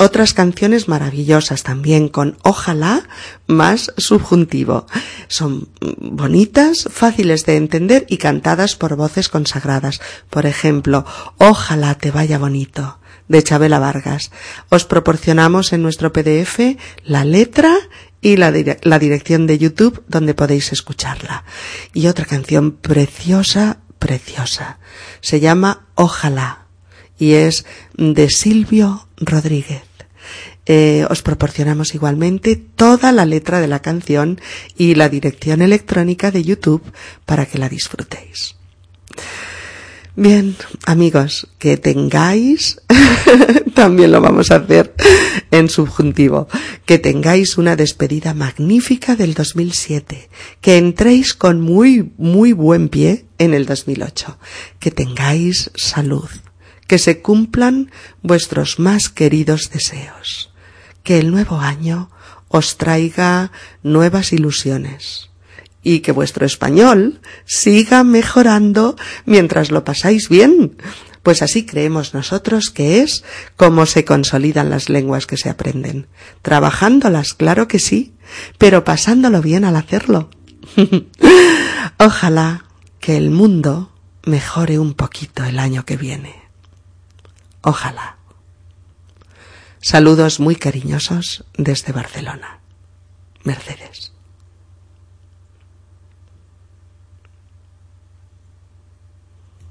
otras 0.00 0.32
canciones 0.32 0.86
maravillosas 0.86 1.64
también 1.64 2.08
con 2.08 2.36
ojalá 2.42 3.08
más 3.48 3.92
subjuntivo. 3.96 4.86
Son 5.26 5.68
bonitas, 5.98 6.88
fáciles 6.90 7.44
de 7.46 7.56
entender 7.56 8.06
y 8.08 8.18
cantadas 8.18 8.76
por 8.76 8.94
voces 8.94 9.28
consagradas. 9.28 10.00
Por 10.30 10.46
ejemplo, 10.46 11.04
Ojalá 11.38 11.94
te 11.94 12.10
vaya 12.12 12.38
bonito 12.38 12.98
de 13.26 13.42
Chabela 13.42 13.78
Vargas. 13.78 14.30
Os 14.70 14.84
proporcionamos 14.84 15.72
en 15.72 15.82
nuestro 15.82 16.12
PDF 16.12 16.76
la 17.04 17.24
letra 17.24 17.74
y 18.20 18.36
la, 18.36 18.52
la 18.82 18.98
dirección 18.98 19.46
de 19.46 19.58
YouTube 19.58 20.02
donde 20.08 20.34
podéis 20.34 20.72
escucharla. 20.72 21.44
Y 21.92 22.06
otra 22.06 22.24
canción 22.24 22.72
preciosa, 22.72 23.78
preciosa. 23.98 24.78
Se 25.20 25.40
llama 25.40 25.86
Ojalá 25.94 26.66
y 27.18 27.34
es 27.34 27.64
de 27.96 28.30
Silvio 28.30 29.08
Rodríguez. 29.16 29.82
Eh, 30.66 31.06
os 31.08 31.22
proporcionamos 31.22 31.94
igualmente 31.94 32.54
toda 32.54 33.10
la 33.10 33.24
letra 33.24 33.58
de 33.60 33.68
la 33.68 33.80
canción 33.80 34.38
y 34.76 34.94
la 34.96 35.08
dirección 35.08 35.62
electrónica 35.62 36.30
de 36.30 36.44
YouTube 36.44 36.82
para 37.24 37.46
que 37.46 37.56
la 37.56 37.70
disfrutéis. 37.70 38.57
Bien, 40.20 40.56
amigos, 40.84 41.46
que 41.58 41.76
tengáis, 41.76 42.82
también 43.74 44.10
lo 44.10 44.20
vamos 44.20 44.50
a 44.50 44.56
hacer 44.56 44.92
en 45.52 45.68
subjuntivo, 45.68 46.48
que 46.86 46.98
tengáis 46.98 47.56
una 47.56 47.76
despedida 47.76 48.34
magnífica 48.34 49.14
del 49.14 49.34
2007, 49.34 50.28
que 50.60 50.76
entréis 50.76 51.34
con 51.34 51.60
muy, 51.60 52.10
muy 52.16 52.52
buen 52.52 52.88
pie 52.88 53.26
en 53.38 53.54
el 53.54 53.64
2008, 53.64 54.38
que 54.80 54.90
tengáis 54.90 55.70
salud, 55.76 56.28
que 56.88 56.98
se 56.98 57.22
cumplan 57.22 57.92
vuestros 58.20 58.80
más 58.80 59.10
queridos 59.10 59.70
deseos, 59.70 60.50
que 61.04 61.20
el 61.20 61.30
nuevo 61.30 61.60
año 61.60 62.10
os 62.48 62.76
traiga 62.76 63.52
nuevas 63.84 64.32
ilusiones 64.32 65.27
y 65.82 66.00
que 66.00 66.12
vuestro 66.12 66.44
español 66.44 67.20
siga 67.44 68.04
mejorando 68.04 68.96
mientras 69.24 69.70
lo 69.70 69.84
pasáis 69.84 70.28
bien, 70.28 70.76
pues 71.22 71.42
así 71.42 71.66
creemos 71.66 72.14
nosotros 72.14 72.70
que 72.70 73.00
es 73.00 73.24
como 73.56 73.86
se 73.86 74.04
consolidan 74.04 74.70
las 74.70 74.88
lenguas 74.88 75.26
que 75.26 75.36
se 75.36 75.50
aprenden, 75.50 76.06
trabajándolas, 76.42 77.34
claro 77.34 77.68
que 77.68 77.78
sí, 77.78 78.14
pero 78.58 78.84
pasándolo 78.84 79.42
bien 79.42 79.64
al 79.64 79.76
hacerlo. 79.76 80.30
Ojalá 81.98 82.64
que 83.00 83.16
el 83.16 83.30
mundo 83.30 83.92
mejore 84.24 84.78
un 84.78 84.94
poquito 84.94 85.44
el 85.44 85.58
año 85.58 85.84
que 85.84 85.96
viene. 85.96 86.34
Ojalá. 87.62 88.16
Saludos 89.80 90.40
muy 90.40 90.56
cariñosos 90.56 91.44
desde 91.56 91.92
Barcelona. 91.92 92.60
Mercedes. 93.44 94.12